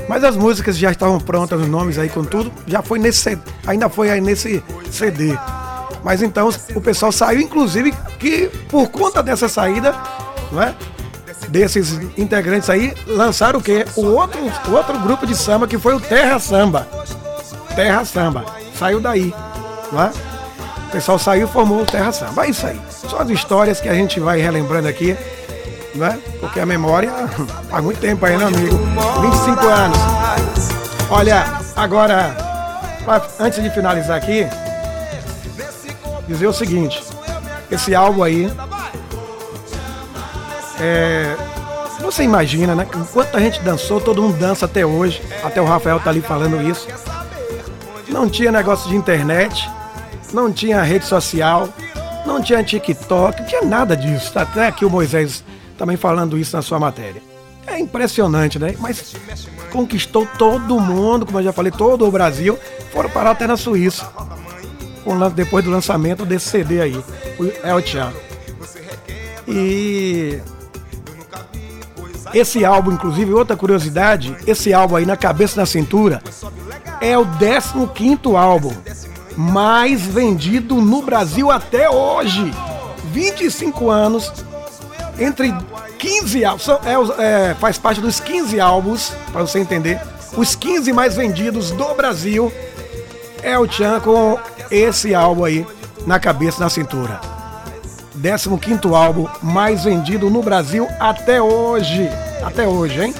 Mas 0.07 0.23
as 0.23 0.35
músicas 0.35 0.77
já 0.77 0.91
estavam 0.91 1.19
prontas, 1.19 1.59
os 1.59 1.67
nomes 1.67 1.97
aí 1.97 2.09
com 2.09 2.23
tudo, 2.23 2.51
já 2.67 2.81
foi 2.81 2.99
nesse 2.99 3.37
ainda 3.65 3.89
foi 3.89 4.09
aí 4.09 4.21
nesse 4.21 4.63
CD. 4.91 5.37
Mas 6.03 6.21
então 6.21 6.49
o 6.75 6.81
pessoal 6.81 7.11
saiu, 7.11 7.41
inclusive, 7.41 7.91
que 8.19 8.49
por 8.69 8.89
conta 8.89 9.23
dessa 9.23 9.49
saída, 9.49 9.95
é? 10.61 10.73
Desses 11.49 11.99
integrantes 12.17 12.69
aí, 12.69 12.93
lançaram 13.07 13.59
o 13.59 13.61
quê? 13.61 13.85
O 13.95 14.05
outro, 14.07 14.39
outro 14.71 14.99
grupo 14.99 15.25
de 15.25 15.35
samba 15.35 15.67
que 15.67 15.77
foi 15.77 15.95
o 15.95 15.99
Terra 15.99 16.39
Samba. 16.39 16.87
Terra 17.75 18.03
Samba. 18.05 18.45
Saiu 18.77 18.99
daí, 18.99 19.33
não 19.91 20.03
é? 20.03 20.11
O 20.87 20.91
pessoal 20.91 21.19
saiu 21.19 21.47
e 21.47 21.49
formou 21.49 21.81
o 21.81 21.85
Terra 21.85 22.11
Samba. 22.11 22.45
É 22.45 22.49
isso 22.49 22.65
aí. 22.65 22.79
São 22.89 23.19
as 23.19 23.29
histórias 23.29 23.81
que 23.81 23.89
a 23.89 23.93
gente 23.93 24.19
vai 24.19 24.39
relembrando 24.39 24.87
aqui, 24.87 25.15
né? 25.95 26.19
Porque 26.39 26.59
a 26.59 26.65
memória 26.65 27.11
faz 27.69 27.83
muito 27.83 27.99
tempo 27.99 28.25
aí, 28.25 28.37
né, 28.37 28.45
amigo? 28.45 28.77
25 29.21 29.67
anos. 29.67 29.97
Olha, 31.09 31.45
agora, 31.75 32.35
pra- 33.03 33.25
antes 33.39 33.61
de 33.63 33.69
finalizar 33.69 34.17
aqui, 34.17 34.47
dizer 36.27 36.47
o 36.47 36.53
seguinte: 36.53 37.01
esse 37.71 37.93
álbum 37.95 38.23
aí. 38.23 38.51
É, 40.79 41.35
você 42.01 42.23
imagina, 42.23 42.75
né? 42.75 42.85
Enquanto 42.95 43.35
a 43.35 43.39
gente 43.39 43.61
dançou, 43.61 44.01
todo 44.01 44.21
mundo 44.21 44.37
dança 44.37 44.65
até 44.65 44.85
hoje. 44.85 45.21
Até 45.43 45.61
o 45.61 45.65
Rafael 45.65 45.99
tá 45.99 46.09
ali 46.09 46.21
falando 46.21 46.61
isso. 46.61 46.87
Não 48.09 48.29
tinha 48.29 48.51
negócio 48.51 48.89
de 48.89 48.95
internet, 48.95 49.69
não 50.33 50.51
tinha 50.51 50.81
rede 50.83 51.05
social, 51.05 51.69
não 52.25 52.41
tinha 52.41 52.63
TikTok, 52.63 53.41
não 53.41 53.47
tinha 53.47 53.61
nada 53.61 53.95
disso. 53.95 54.37
Até 54.37 54.67
aqui 54.67 54.85
o 54.85 54.89
Moisés 54.89 55.43
também 55.77 55.97
falando 55.97 56.37
isso 56.37 56.55
na 56.55 56.61
sua 56.61 56.79
matéria. 56.79 57.21
É 57.67 57.79
impressionante, 57.79 58.59
né? 58.59 58.75
Mas 58.79 59.15
conquistou 59.71 60.27
todo 60.37 60.79
mundo, 60.79 61.25
como 61.25 61.39
eu 61.39 61.43
já 61.43 61.53
falei, 61.53 61.71
todo 61.71 62.05
o 62.07 62.11
Brasil. 62.11 62.57
Foram 62.91 63.09
parar 63.09 63.31
até 63.31 63.47
na 63.47 63.57
Suíça. 63.57 64.07
Depois 65.35 65.63
do 65.63 65.71
lançamento 65.71 66.25
desse 66.25 66.49
CD 66.49 66.81
aí, 66.81 67.03
o 67.39 67.45
El 67.67 67.85
Chan. 67.85 68.11
E 69.47 70.39
esse 72.33 72.65
álbum, 72.65 72.91
inclusive, 72.91 73.31
outra 73.33 73.55
curiosidade, 73.55 74.35
esse 74.45 74.73
álbum 74.73 74.95
aí 74.95 75.05
na 75.05 75.15
cabeça 75.15 75.59
na 75.59 75.65
cintura 75.65 76.21
é 76.99 77.17
o 77.17 77.25
15 77.25 78.35
álbum. 78.35 78.73
mais 79.37 80.05
vendido 80.05 80.75
no 80.75 81.01
Brasil 81.01 81.51
até 81.51 81.89
hoje. 81.89 82.51
25 83.11 83.89
anos, 83.89 84.31
entre 85.19 85.53
15 85.97 86.45
álbuns, 86.45 86.69
é, 86.69 87.49
é, 87.51 87.55
faz 87.55 87.77
parte 87.77 88.01
dos 88.01 88.19
15 88.19 88.59
álbuns, 88.59 89.13
para 89.31 89.41
você 89.41 89.59
entender, 89.59 89.99
os 90.35 90.55
15 90.55 90.91
mais 90.91 91.15
vendidos 91.15 91.71
do 91.71 91.93
Brasil 91.93 92.51
é 93.41 93.57
o 93.57 93.67
Tchan 93.67 93.99
com 94.01 94.37
esse 94.69 95.15
álbum 95.15 95.45
aí 95.45 95.65
na 96.05 96.19
cabeça, 96.19 96.63
na 96.63 96.69
cintura. 96.69 97.19
15 98.21 98.93
álbum 98.93 99.27
mais 99.41 99.83
vendido 99.83 100.29
no 100.29 100.41
Brasil 100.41 100.87
até 100.99 101.41
hoje. 101.41 102.09
Até 102.43 102.67
hoje, 102.67 103.01
hein? 103.01 103.15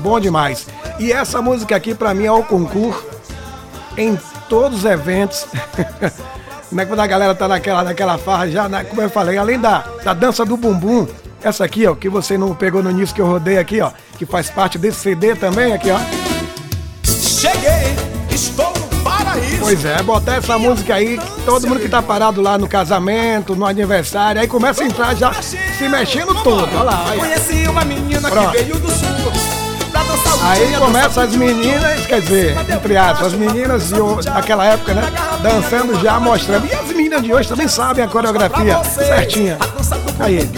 Bom 0.00 0.20
demais. 0.20 0.66
E 0.98 1.12
essa 1.12 1.42
música 1.42 1.74
aqui 1.74 1.94
pra 1.94 2.14
mim 2.14 2.26
é 2.26 2.32
o 2.32 2.42
concurso 2.42 3.04
em 3.96 4.18
todos 4.48 4.80
os 4.80 4.84
eventos. 4.84 5.46
né, 6.70 6.84
quando 6.84 7.00
a 7.00 7.06
galera 7.06 7.34
tá 7.34 7.48
naquela, 7.48 7.82
naquela 7.82 8.18
farra 8.18 8.48
já, 8.48 8.68
né, 8.68 8.84
como 8.84 9.00
eu 9.00 9.10
falei, 9.10 9.38
além 9.38 9.58
da, 9.58 9.84
da 10.04 10.12
dança 10.12 10.44
do 10.44 10.56
bumbum, 10.56 11.06
essa 11.44 11.62
aqui, 11.64 11.86
ó, 11.86 11.94
que 11.94 12.08
você 12.08 12.38
não 12.38 12.54
pegou 12.54 12.82
no 12.82 12.90
início 12.90 13.14
que 13.14 13.20
eu 13.20 13.26
rodei 13.26 13.58
aqui, 13.58 13.80
ó, 13.80 13.90
que 14.16 14.24
faz 14.24 14.48
parte 14.48 14.78
desse 14.78 15.00
CD 15.00 15.34
também, 15.34 15.74
aqui, 15.74 15.90
ó. 15.90 15.98
Cheguei, 17.04 17.94
estou 18.30 18.72
no 18.72 19.02
paraíso. 19.02 19.58
Pois 19.60 19.84
é, 19.84 20.02
botar 20.02 20.36
essa 20.36 20.58
música 20.58 20.94
aí, 20.94 21.20
todo 21.44 21.68
mundo 21.68 21.80
que 21.80 21.88
tá 21.88 22.00
parado 22.00 22.40
lá 22.40 22.56
no 22.56 22.66
casamento, 22.66 23.54
no 23.54 23.66
aniversário, 23.66 24.40
aí 24.40 24.48
começa 24.48 24.82
a 24.82 24.86
entrar 24.86 25.14
já 25.14 25.34
se 25.34 25.58
mexendo 25.88 26.34
todo. 26.42 26.62
Olha 26.62 26.82
lá, 26.82 27.10
aí. 27.10 27.18
Conheci 27.18 27.68
uma 27.68 27.84
menina 27.84 28.30
que 28.30 28.56
veio 28.56 28.78
do 28.78 28.90
sul. 28.90 29.14
Aí 30.42 30.76
começa 30.76 31.22
as 31.22 31.34
meninas, 31.34 32.06
quer 32.06 32.20
dizer, 32.20 32.54
entre 32.70 32.96
aspas, 32.96 33.28
as 33.28 33.32
meninas 33.32 33.88
de 33.88 33.98
hoje, 33.98 34.28
daquela 34.28 34.66
época, 34.66 34.92
né? 34.92 35.02
Dançando 35.42 35.98
já, 36.00 36.20
mostrando. 36.20 36.66
E 36.66 36.74
as 36.74 36.86
meninas 36.88 37.22
de 37.22 37.32
hoje 37.32 37.48
também 37.48 37.66
sabem 37.66 38.04
a 38.04 38.08
coreografia 38.08 38.82
certinha. 38.84 39.58
Aí. 40.18 40.50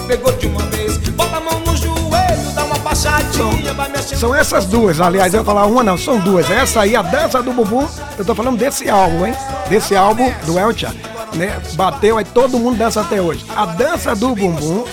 Bota 1.16 1.36
a 1.36 1.40
mão 1.40 1.58
no 1.60 1.76
joelho, 1.76 2.52
dá 2.54 2.64
uma 2.64 2.78
baixadinha, 2.78 3.72
vai 3.72 3.88
mexendo. 3.88 4.18
São 4.18 4.34
essas 4.34 4.66
duas, 4.66 5.00
aliás, 5.00 5.32
eu 5.32 5.40
ia 5.40 5.44
falar 5.44 5.66
uma 5.66 5.82
não, 5.82 5.96
são 5.96 6.20
duas. 6.20 6.50
Essa 6.50 6.82
aí, 6.82 6.94
a 6.94 7.02
dança 7.02 7.42
do 7.42 7.52
bumbum, 7.52 7.88
eu 8.18 8.24
tô 8.24 8.34
falando 8.34 8.58
desse 8.58 8.88
álbum, 8.90 9.26
hein? 9.26 9.34
Desse 9.68 9.96
álbum 9.96 10.30
do 10.44 10.58
Elcha, 10.58 10.94
né? 11.34 11.60
Bateu, 11.72 12.18
aí 12.18 12.24
todo 12.24 12.58
mundo 12.58 12.76
dança 12.76 13.00
até 13.00 13.20
hoje. 13.20 13.44
A 13.56 13.64
dança 13.64 14.14
do 14.14 14.34
bumbum 14.34 14.84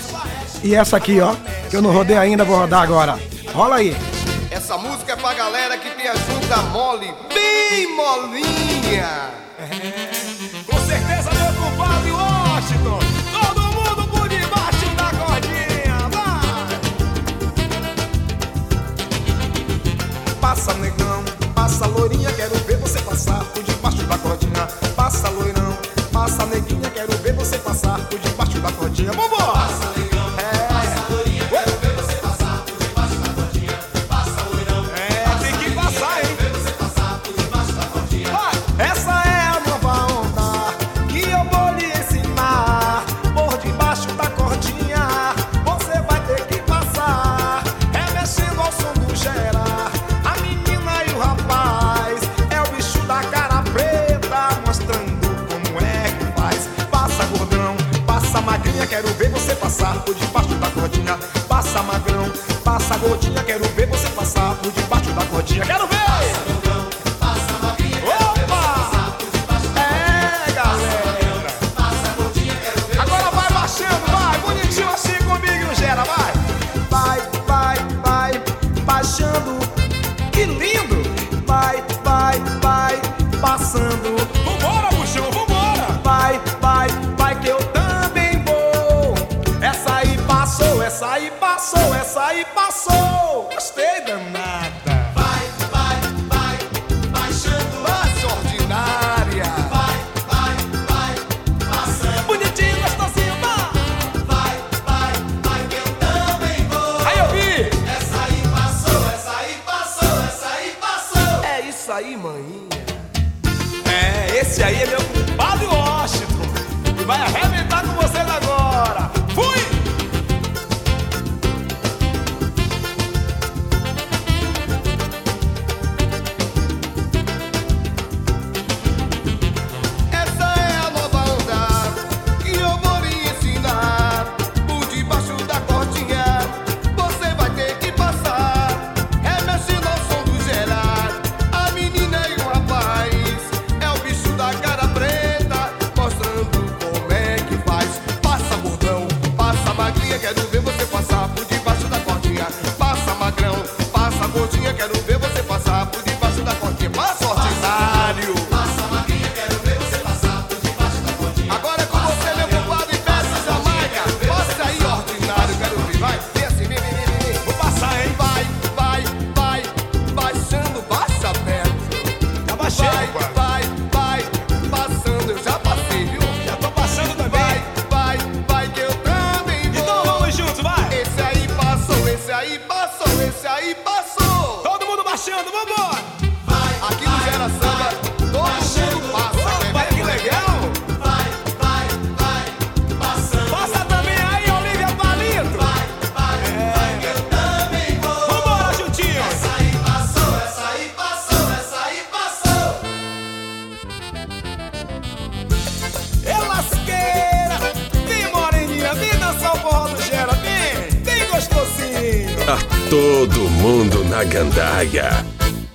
e 0.63 0.73
essa 0.73 0.95
aqui, 0.95 1.19
ó, 1.19 1.35
que 1.69 1.75
eu 1.75 1.81
não 1.81 1.91
rodei 1.91 2.17
ainda, 2.17 2.45
vou 2.45 2.57
rodar 2.57 2.81
agora. 2.81 3.19
Rola 3.53 3.75
aí. 3.75 3.95
Essa 4.49 4.77
música 4.77 5.11
é 5.11 5.15
pra 5.17 5.33
galera 5.33 5.77
que 5.77 5.89
tem 5.89 6.07
a 6.07 6.15
junta 6.15 6.57
mole, 6.71 7.13
bem 7.33 7.95
molinha. 7.95 9.29
Com 10.65 10.77
certeza, 10.79 11.29
meu 11.33 11.53
compadre 11.61 12.11
Washington. 12.11 13.12
Passa, 20.53 20.71
negão. 20.75 21.23
Passa, 21.55 21.87
loirinha. 21.87 22.31
Quero 22.31 22.53
ver 22.59 22.77
você 22.77 23.01
passar 23.01 23.43
por 23.43 23.63
debaixo 23.63 24.03
da 24.03 24.15
cordinha. 24.19 24.67
Passa, 24.95 25.27
loirão. 25.29 25.75
Passa, 26.11 26.45
neguinha. 26.45 26.91
Quero 26.91 27.11
ver 27.23 27.33
você 27.33 27.57
passar 27.57 27.99
por 28.07 28.19
debaixo 28.19 28.59
da 28.59 28.71
cordinha. 28.71 29.11
Vambora! 29.13 29.51
Passa, 29.51 29.92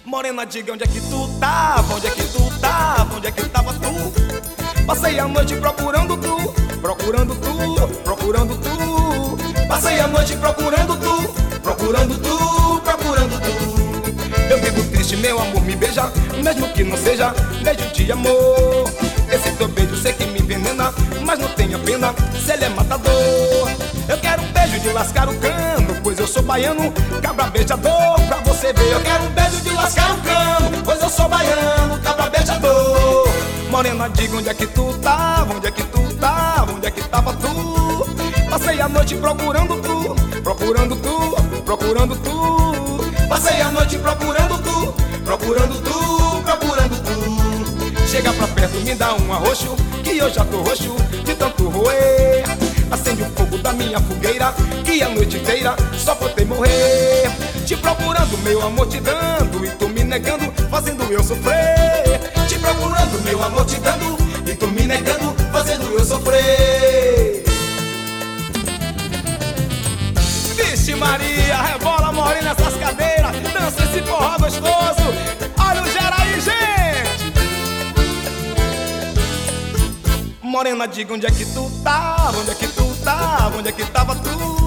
Morena, 0.04 0.44
diga 0.44 0.72
onde 0.72 0.84
é 0.84 0.86
que 0.86 1.00
tu 1.00 1.28
tava, 1.40 1.94
onde 1.94 2.06
é 2.06 2.10
que 2.10 2.22
tu 2.24 2.58
tava, 2.60 3.16
onde 3.16 3.26
é 3.26 3.30
que 3.30 3.44
tava 3.48 3.72
tu? 3.72 4.84
Passei 4.86 5.18
a 5.18 5.28
noite 5.28 5.54
procurando 5.56 6.16
tu, 6.16 6.54
procurando 6.80 7.34
tu, 7.34 7.88
procurando 8.02 8.56
tu. 8.56 9.66
Passei 9.68 10.00
a 10.00 10.06
noite 10.06 10.36
procurando 10.36 10.96
tu, 10.96 11.60
procurando 11.60 12.18
tu, 12.18 12.80
procurando 12.80 13.40
tu. 13.40 14.50
Eu 14.50 14.58
vivo 14.60 14.82
triste, 14.90 15.16
meu 15.16 15.38
amor, 15.38 15.62
me 15.62 15.76
beija, 15.76 16.10
mesmo 16.42 16.68
que 16.70 16.84
não 16.84 16.96
seja 16.96 17.34
beijo 17.62 17.92
de 17.92 18.10
amor. 18.10 18.90
Esse 19.30 19.52
teu 19.52 19.68
beijo 19.68 19.96
sei 19.96 20.14
que 20.14 20.24
me 20.24 20.40
envenena, 20.40 20.92
mas 21.24 21.38
não 21.38 21.48
tenha 21.48 21.78
pena, 21.78 22.14
se 22.44 22.52
ele 22.52 22.64
é 22.64 22.68
matador. 22.70 23.68
Eu 24.08 24.18
quero 24.18 24.42
um 24.42 24.52
beijo 24.52 24.80
de 24.80 24.88
lascar 24.88 25.28
o 25.28 25.36
cano, 25.36 25.94
pois 26.02 26.18
eu 26.18 26.26
sou 26.26 26.42
baiano, 26.42 26.90
cabra 27.22 27.44
beijador, 27.50 28.17
você. 28.58 28.68
Eu 28.68 29.00
quero 29.00 29.24
um 29.24 29.30
beijo 29.30 29.60
de 29.60 29.70
lascar 29.70 30.14
o 30.14 30.22
cano, 30.22 30.82
pois 30.84 31.00
eu 31.00 31.08
sou 31.08 31.28
baiano, 31.28 31.98
cabra 32.02 32.28
beijador. 32.28 33.28
Morena, 33.70 34.08
diga 34.08 34.36
onde 34.36 34.48
é 34.48 34.54
que 34.54 34.66
tu 34.66 34.92
tava, 34.98 35.54
onde 35.54 35.66
é 35.66 35.70
que 35.70 35.82
tu 35.84 36.14
tava, 36.16 36.72
onde 36.72 36.86
é 36.86 36.90
que 36.90 37.02
tava 37.02 37.32
tu? 37.34 38.08
Passei 38.50 38.80
a 38.80 38.88
noite 38.88 39.14
procurando 39.16 39.80
tu, 39.80 40.40
procurando 40.42 40.96
tu, 40.96 41.62
procurando 41.62 42.16
tu. 42.16 43.28
Passei 43.28 43.60
a 43.60 43.70
noite 43.70 43.98
procurando 43.98 44.58
tu, 44.62 44.94
procurando 45.24 45.80
tu, 45.82 46.42
procurando 46.42 46.96
tu. 47.04 48.06
Chega 48.06 48.32
pra 48.32 48.48
perto, 48.48 48.76
me 48.80 48.94
dá 48.94 49.14
um 49.14 49.32
arroxo, 49.32 49.76
que 50.02 50.16
eu 50.16 50.30
já 50.30 50.44
tô 50.44 50.62
roxo 50.62 50.96
de 51.24 51.34
tanto 51.34 51.68
roer. 51.68 52.44
Acende 52.90 53.22
o 53.22 53.30
fogo 53.36 53.58
da 53.58 53.72
minha 53.72 54.00
fogueira, 54.00 54.54
que 54.82 55.02
a 55.02 55.10
noite 55.10 55.36
inteira 55.36 55.76
só 55.92 56.16
faltei 56.16 56.46
morrer. 56.46 57.27
Procurando, 57.82 58.38
meu 58.38 58.62
amor, 58.66 58.86
te 58.88 59.00
dando, 59.00 59.64
e 59.64 59.70
tu 59.70 59.88
me 59.88 60.04
negando, 60.04 60.52
fazendo 60.70 61.04
eu 61.04 61.22
sofrer. 61.22 62.20
Te 62.48 62.58
procurando, 62.58 63.22
meu 63.24 63.42
amor, 63.42 63.64
te 63.64 63.78
dando, 63.80 64.18
e 64.46 64.54
tu 64.54 64.66
me 64.68 64.86
negando, 64.86 65.34
fazendo 65.52 65.86
eu 65.92 66.04
sofrer. 66.04 67.44
Vixe 70.56 70.94
Maria, 70.94 71.62
rebola 71.62 72.12
morena 72.12 72.54
nessas 72.54 72.74
cadeiras, 72.76 73.36
dança 73.52 73.84
esse 73.84 74.02
forró 74.02 74.38
gostoso. 74.38 75.12
Olha 75.58 75.82
o 75.82 75.90
gera 75.90 76.16
aí, 76.18 76.40
gente. 76.40 77.32
Morena, 80.42 80.86
diga 80.88 81.14
onde 81.14 81.26
é 81.26 81.30
que 81.30 81.44
tu 81.44 81.70
tava, 81.84 82.38
onde 82.38 82.50
é 82.50 82.54
que 82.54 82.66
tu 82.68 82.84
tava, 83.04 83.58
onde 83.58 83.68
é 83.68 83.72
que 83.72 83.84
tava 83.84 84.14
tu? 84.16 84.58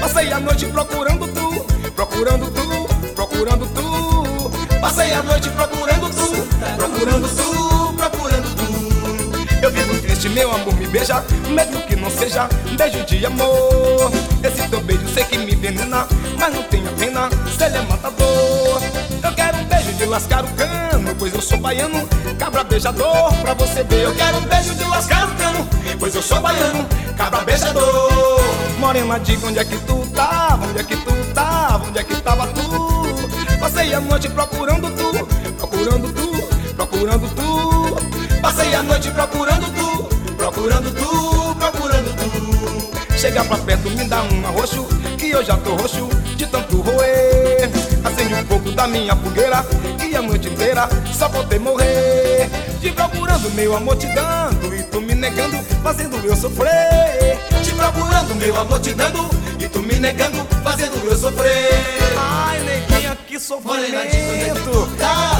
Passei 0.00 0.32
a 0.32 0.40
noite 0.40 0.66
procurando 0.66 1.28
tu, 1.28 1.39
procurando 2.00 2.50
tu, 2.50 3.12
procurando 3.14 3.66
tu. 3.74 4.50
Passei 4.80 5.12
a 5.12 5.22
noite 5.22 5.50
procurando 5.50 6.08
tu, 6.08 6.48
procurando 6.76 7.28
tu, 7.28 7.92
procurando 7.92 8.56
tu. 8.56 9.62
Eu 9.62 9.70
vivo 9.70 10.00
triste, 10.00 10.30
meu 10.30 10.50
amor, 10.50 10.74
me 10.76 10.86
beija, 10.86 11.22
mesmo 11.50 11.82
que 11.82 11.96
não 11.96 12.10
seja 12.10 12.48
beijo 12.74 13.04
de 13.04 13.26
amor. 13.26 14.10
Esse 14.42 14.66
teu 14.68 14.80
beijo 14.80 15.06
sei 15.12 15.24
que 15.24 15.36
me 15.36 15.52
envenena, 15.52 16.06
mas 16.38 16.54
não 16.54 16.62
tenha 16.62 16.90
pena, 16.92 17.28
se 17.54 17.64
ele 17.64 17.76
é 17.76 17.82
matador. 17.82 18.80
Eu 19.22 19.32
quero 19.34 19.58
um 19.58 19.64
beijo 19.64 19.92
de 19.92 20.06
lascar 20.06 20.42
o 20.42 20.48
cano, 20.54 21.14
pois 21.18 21.34
eu 21.34 21.42
sou 21.42 21.58
baiano, 21.58 22.08
cabra 22.38 22.64
beijador, 22.64 23.30
pra 23.42 23.52
você 23.52 23.84
ver. 23.84 24.04
Eu 24.04 24.14
quero 24.14 24.38
um 24.38 24.46
beijo 24.46 24.74
de 24.74 24.84
lascar 24.84 25.28
o 25.28 25.34
cano, 25.36 25.68
pois 25.98 26.14
eu 26.14 26.22
sou 26.22 26.40
baiano, 26.40 26.86
cabra 27.18 27.42
beijador. 27.42 28.40
Morena, 28.78 29.20
diga 29.20 29.46
onde 29.46 29.58
é 29.58 29.64
que 29.66 29.76
tu 29.80 30.06
tava, 30.14 30.64
onde 30.64 30.78
é 30.78 30.82
que 30.82 30.96
tu 30.96 31.19
tava, 31.80 31.88
onde 31.88 31.98
é 31.98 32.04
que 32.04 32.20
tava 32.20 32.46
tu? 32.48 33.58
Passei 33.58 33.94
a 33.94 34.00
noite 34.00 34.28
procurando 34.28 34.90
tu, 34.90 35.26
procurando 35.56 36.12
tu, 36.12 36.74
procurando 36.74 37.34
tu. 37.34 38.40
Passei 38.40 38.74
a 38.74 38.82
noite 38.82 39.10
procurando 39.10 39.66
tu, 39.74 40.34
procurando 40.36 40.90
tu, 40.94 41.54
procurando 41.56 42.14
tu. 42.16 43.16
Chega 43.16 43.44
pra 43.44 43.58
perto, 43.58 43.90
me 43.90 44.04
dá 44.04 44.22
um 44.22 44.46
arroxo, 44.46 44.86
que 45.18 45.30
eu 45.30 45.44
já 45.44 45.56
tô 45.58 45.74
roxo 45.74 46.08
de 46.36 46.46
tanto 46.46 46.80
roer. 46.80 47.70
Acende 48.02 48.34
um 48.34 48.44
pouco 48.44 48.70
da 48.72 48.86
minha 48.86 49.14
fogueira, 49.16 49.64
e 50.02 50.16
a 50.16 50.22
noite 50.22 50.48
inteira 50.48 50.88
só 51.12 51.28
faltei 51.28 51.58
morrer. 51.58 52.48
Te 52.80 52.90
procurando, 52.92 53.50
meu 53.50 53.76
amor, 53.76 53.96
te 53.96 54.06
dando, 54.06 54.74
e 54.74 54.82
tu 54.84 55.00
me 55.02 55.14
negando, 55.14 55.58
fazendo 55.82 56.16
eu 56.24 56.34
sofrer. 56.34 57.38
Te 57.62 57.72
procurando, 57.72 58.34
meu 58.36 58.58
amor, 58.58 58.80
te 58.80 58.94
dando, 58.94 59.28
e 59.58 59.68
tu 59.68 59.80
me 59.80 59.98
negando, 59.98 60.46
fazendo 60.70 61.04
eu 61.04 61.18
sofrer. 61.18 61.68
Ai, 62.16 62.60
neguinha, 62.60 63.16
que 63.26 63.40
sofrimento. 63.40 64.88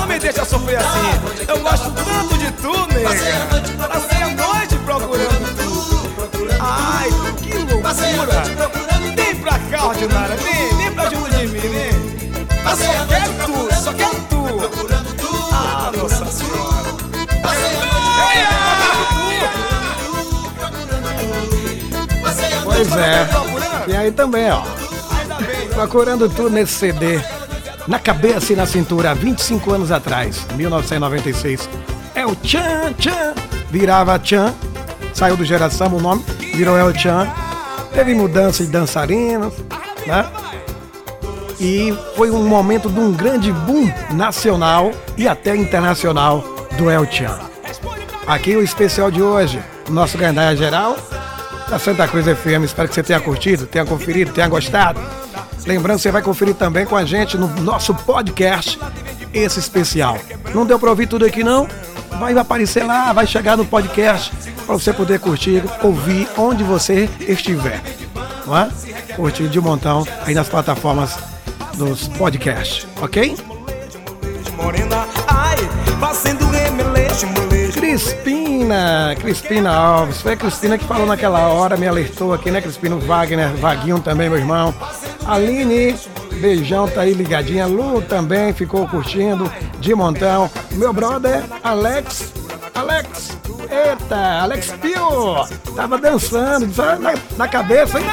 Não 0.00 0.06
me 0.06 0.18
deixa 0.18 0.44
sofrer 0.44 0.78
assim. 0.78 1.46
Eu 1.46 1.58
gosto 1.60 1.90
tanto 1.92 2.38
de 2.38 2.50
tu, 2.52 2.72
nego. 2.92 3.08
Passei 3.88 4.22
a 4.22 4.28
noite 4.34 4.76
procurando 4.84 5.56
tu. 5.56 5.70
Ai, 6.60 7.08
que 7.42 7.56
loucura. 7.58 8.42
Vem 9.14 9.36
pra 9.36 9.58
cá, 9.70 9.86
ordinária. 9.86 10.36
Vem, 10.36 10.76
vem 10.76 10.92
pra 10.92 11.08
junto 11.10 11.30
de 11.30 11.46
mim, 11.46 11.60
vem. 11.60 12.10
Eu 12.68 12.76
só 12.76 13.04
quero 13.06 13.32
tu, 13.46 13.74
só 13.84 13.92
quero 13.92 14.16
tu. 14.28 14.40
Ah, 15.52 15.92
nossa 15.96 16.26
senhora. 16.26 16.90
Pois 22.64 22.96
é. 22.96 23.28
E 23.88 23.96
aí 23.96 24.10
também, 24.12 24.50
ó. 24.50 24.89
Procurando 25.80 26.28
tudo 26.28 26.50
nesse 26.50 26.74
CD. 26.74 27.18
Na 27.88 27.98
cabeça 27.98 28.52
e 28.52 28.56
na 28.56 28.66
cintura, 28.66 29.12
há 29.12 29.14
25 29.14 29.72
anos 29.72 29.90
atrás, 29.90 30.46
1996. 30.54 31.66
É 32.14 32.26
o 32.26 32.36
Tchan 32.36 32.92
Tchan. 32.98 33.32
Virava 33.70 34.18
Tchan. 34.18 34.52
Saiu 35.14 35.38
do 35.38 35.44
Geração 35.44 35.88
o 35.96 35.98
nome, 35.98 36.22
virou 36.54 36.76
El 36.76 36.92
Tchan. 36.92 37.26
Teve 37.94 38.14
mudança 38.14 38.62
de 38.62 38.68
dançarinos, 38.68 39.54
né? 40.06 40.26
E 41.58 41.96
foi 42.14 42.30
um 42.30 42.46
momento 42.46 42.90
de 42.90 43.00
um 43.00 43.10
grande 43.10 43.50
boom 43.50 43.90
nacional 44.10 44.92
e 45.16 45.26
até 45.26 45.56
internacional 45.56 46.44
do 46.76 46.90
El 46.90 47.06
Tchan. 47.06 47.40
Aqui 48.26 48.54
o 48.54 48.62
especial 48.62 49.10
de 49.10 49.22
hoje, 49.22 49.58
nosso 49.88 50.18
gandaia 50.18 50.54
geral 50.54 50.94
da 51.70 51.78
Santa 51.78 52.06
Cruz 52.06 52.26
FM. 52.26 52.64
Espero 52.64 52.86
que 52.86 52.94
você 52.94 53.02
tenha 53.02 53.18
curtido, 53.18 53.64
tenha 53.64 53.86
conferido, 53.86 54.30
tenha 54.30 54.46
gostado. 54.46 55.00
Lembrando, 55.70 56.00
você 56.00 56.10
vai 56.10 56.20
conferir 56.20 56.56
também 56.56 56.84
com 56.84 56.96
a 56.96 57.04
gente 57.04 57.38
no 57.38 57.46
nosso 57.60 57.94
podcast 57.94 58.76
esse 59.32 59.60
especial. 59.60 60.18
Não 60.52 60.66
deu 60.66 60.80
para 60.80 60.90
ouvir 60.90 61.06
tudo 61.06 61.24
aqui 61.24 61.44
não? 61.44 61.68
Vai 62.18 62.36
aparecer 62.36 62.82
lá, 62.82 63.12
vai 63.12 63.24
chegar 63.24 63.56
no 63.56 63.64
podcast 63.64 64.32
para 64.66 64.74
você 64.74 64.92
poder 64.92 65.20
curtir, 65.20 65.62
ouvir 65.80 66.28
onde 66.36 66.64
você 66.64 67.08
estiver. 67.20 67.80
Não 68.44 68.58
é? 68.58 68.68
Curtir 69.14 69.46
de 69.46 69.60
montão 69.60 70.04
aí 70.26 70.34
nas 70.34 70.48
plataformas 70.48 71.16
dos 71.74 72.08
podcasts, 72.08 72.84
ok? 73.00 73.36
Crispina, 77.74 79.14
Crispina 79.20 79.70
Alves. 79.70 80.20
Foi 80.20 80.32
a 80.32 80.36
Crispina 80.36 80.76
que 80.76 80.84
falou 80.84 81.06
naquela 81.06 81.46
hora, 81.46 81.76
me 81.76 81.86
alertou 81.86 82.34
aqui, 82.34 82.50
né, 82.50 82.60
Crispina? 82.60 82.96
Wagner, 82.96 83.54
Vaguinho 83.54 84.00
também, 84.00 84.28
meu 84.28 84.38
irmão. 84.38 84.74
Aline, 85.30 85.94
beijão, 86.40 86.88
tá 86.88 87.02
aí 87.02 87.14
ligadinha. 87.14 87.64
Lu 87.64 88.02
também 88.02 88.52
ficou 88.52 88.88
curtindo, 88.88 89.48
de 89.78 89.94
montão. 89.94 90.50
Meu 90.72 90.92
brother, 90.92 91.44
Alex. 91.62 92.32
Alex, 92.74 93.38
eita, 93.70 94.40
Alex 94.42 94.72
Pio. 94.82 95.46
Tava 95.76 95.98
dançando, 95.98 96.66
na, 96.98 97.14
na 97.36 97.46
cabeça, 97.46 98.00
hein? 98.00 98.06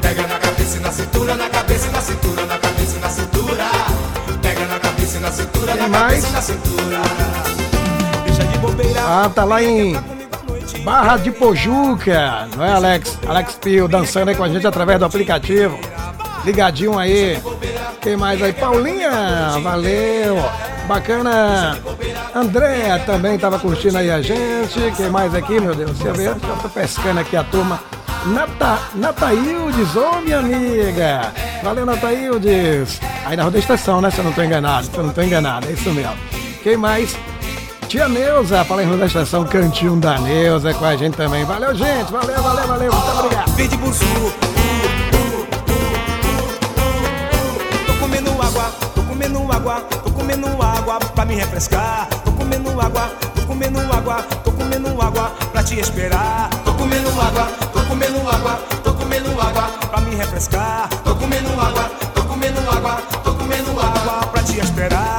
Pega 0.00 0.22
na 0.28 0.38
cabeça 0.38 0.76
e 0.76 0.80
na 0.80 0.92
cintura, 0.92 1.34
na 1.34 1.48
cabeça 1.48 1.88
e 1.88 1.90
na 1.90 2.00
cintura, 2.00 2.46
na 2.46 2.58
cabeça 2.58 2.96
e 2.96 3.00
na 3.00 3.08
cintura. 3.08 3.64
Pega 4.40 4.66
na 4.66 4.78
cabeça 4.78 5.16
e 5.16 5.20
na 5.20 5.32
cintura, 5.32 5.74
na 5.74 5.88
mais? 5.88 6.24
cabeça 6.24 6.28
e 6.28 6.32
na 6.32 6.42
cintura. 6.42 6.98
Deixa 8.24 8.44
de 8.44 8.58
bobeira. 8.58 9.00
Ah, 9.00 9.28
tá 9.34 9.42
lá 9.42 9.60
em. 9.60 9.98
Barra 10.84 11.16
de 11.16 11.32
Pojuca, 11.32 12.48
não 12.56 12.64
é, 12.64 12.72
Alex? 12.72 13.18
Alex 13.26 13.54
Pio 13.56 13.88
dançando 13.88 14.28
aí 14.28 14.36
com 14.36 14.44
a 14.44 14.48
gente 14.48 14.66
através 14.66 15.00
do 15.00 15.04
aplicativo. 15.04 15.76
Ligadinho 16.48 16.98
aí. 16.98 17.38
Quem 18.00 18.16
mais 18.16 18.42
aí? 18.42 18.54
Paulinha, 18.54 19.10
valeu. 19.62 20.42
Bacana. 20.86 21.78
Andréa 22.34 22.98
também 23.00 23.38
tava 23.38 23.58
curtindo 23.58 23.98
aí 23.98 24.10
a 24.10 24.22
gente. 24.22 24.80
Quem 24.96 25.10
mais 25.10 25.34
aqui, 25.34 25.60
meu 25.60 25.74
Deus? 25.74 26.02
Eu 26.02 26.14
ver. 26.14 26.28
Eu 26.28 26.36
tô 26.36 26.68
pescando 26.70 27.20
aqui 27.20 27.36
a 27.36 27.44
turma. 27.44 27.78
Nata, 28.24 28.78
Nataildes, 28.94 29.94
ô 29.94 30.22
minha 30.22 30.38
amiga. 30.38 31.34
Valeu, 31.62 31.84
Nataildes. 31.84 32.98
Aí 33.26 33.36
na 33.36 33.42
Rua 33.42 33.52
da 33.52 33.58
Estação, 33.58 34.00
né? 34.00 34.10
Se 34.10 34.16
eu 34.16 34.24
não 34.24 34.32
tô 34.32 34.42
enganado. 34.42 34.86
Se 34.86 34.96
eu 34.96 35.04
não 35.04 35.12
tô 35.12 35.20
enganado, 35.20 35.68
é 35.68 35.72
isso 35.72 35.90
mesmo. 35.90 36.16
Quem 36.62 36.78
mais? 36.78 37.14
Tia 37.88 38.08
Neuza, 38.08 38.64
fala 38.64 38.82
em 38.82 38.86
Rua 38.86 38.96
da 38.96 39.06
Estação, 39.06 39.44
cantinho 39.44 39.96
da 39.96 40.18
Neuza 40.18 40.72
com 40.72 40.84
a 40.86 40.96
gente 40.96 41.14
também. 41.14 41.44
Valeu, 41.44 41.74
gente. 41.74 42.10
Valeu, 42.10 42.42
valeu, 42.42 42.66
valeu. 42.66 42.92
Muito 42.92 43.18
obrigado. 43.18 44.57
Comendo 49.28 49.52
água, 49.52 49.80
tô 50.02 50.10
comendo 50.10 50.46
água 50.62 50.98
pra 50.98 51.24
me 51.24 51.34
refrescar. 51.34 52.08
Tô 52.24 52.32
comendo 52.32 52.70
água, 52.80 53.10
tô 53.34 53.46
comendo 53.46 53.78
água, 53.80 54.22
tô 54.42 54.52
comendo 54.52 55.02
água 55.02 55.30
pra 55.52 55.62
te 55.62 55.78
esperar. 55.78 56.48
Tô 56.64 56.72
comendo 56.74 57.08
água, 57.20 57.46
tô 57.72 57.80
comendo 57.82 58.18
água, 58.20 58.58
tô 58.82 58.94
comendo 58.94 59.30
água 59.40 59.62
pra 59.90 60.00
me 60.00 60.14
refrescar. 60.16 60.88
Tô 61.04 61.14
comendo 61.14 61.50
água, 61.60 61.90
tô 62.14 62.22
comendo 62.24 62.60
água, 62.70 62.96
tô 63.22 63.34
comendo 63.34 63.70
água 63.78 64.26
pra 64.28 64.42
te 64.42 64.60
esperar. 64.60 65.17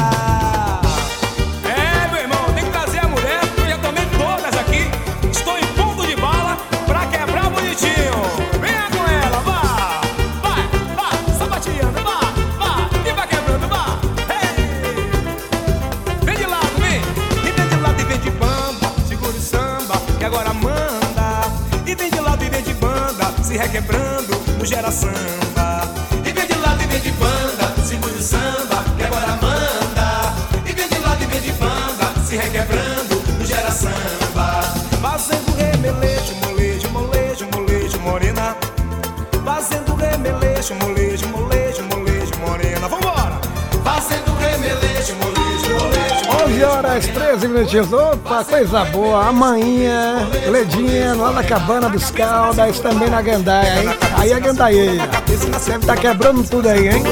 13 47.70 47.88
minutinhos. 47.90 47.94
Opa, 47.94 48.44
coisa 48.44 48.86
boa. 48.86 49.28
Amanhã, 49.28 50.28
Ledinha, 50.48 51.14
lá 51.16 51.32
na 51.32 51.44
Cabana 51.44 51.90
dos 51.90 52.10
Caldas, 52.12 52.80
também 52.80 53.10
na 53.10 53.22
Gandaia, 53.22 53.84
hein? 53.84 53.90
Aí 54.18 54.32
é 54.32 54.40
Gandaieira. 54.40 55.08
Deve 55.28 55.78
estar 55.78 55.96
quebrando 55.98 56.44
tudo 56.44 56.68
aí, 56.68 56.90
hein? 56.90 57.04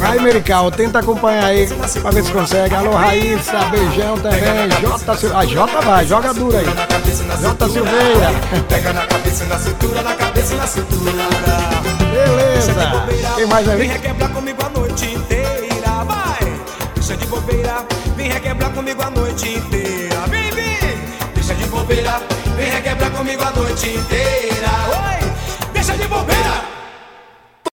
Aí, 0.00 0.20
Merical, 0.20 0.70
tenta 0.70 1.00
acompanhar 1.00 1.46
aí 1.46 1.66
pra 2.00 2.10
ver 2.12 2.22
se 2.22 2.30
consegue. 2.30 2.72
Alô, 2.74 2.92
Raíssa, 2.92 3.58
beijão 3.70 4.16
também. 4.18 4.70
Jota 4.80 5.16
Silveira. 5.16 5.38
A 5.38 5.46
Jota 5.46 5.80
vai, 5.80 6.06
joga 6.06 6.32
dura 6.32 6.58
aí. 6.58 6.66
Jota 7.42 7.68
Silveira. 7.68 8.30
Pega 8.68 8.92
na 8.92 9.06
cabeça 9.06 9.44
na 9.46 9.58
cintura, 9.58 10.02
na 10.02 10.14
cabeça 10.14 10.54
e 10.54 10.56
na 10.56 10.66
cintura. 10.68 11.12
Beleza. 12.12 13.34
Tem 13.34 13.46
mais 13.46 13.66
Vem 13.66 13.74
aí? 13.74 13.86
requebrar 13.88 14.30
comigo 14.30 14.58
a 14.64 14.78
noite 14.78 15.18
vem 18.18 18.28
requebrar 18.28 18.72
comigo 18.72 19.00
a 19.00 19.10
noite 19.10 19.48
inteira. 19.48 20.26
Vem, 20.28 20.50
vem! 20.50 21.32
Deixa 21.34 21.54
de 21.54 21.66
bobeira, 21.68 22.20
vem 22.56 22.68
requebrar 22.68 23.10
comigo 23.12 23.42
a 23.42 23.50
noite 23.52 23.90
inteira. 23.90 25.17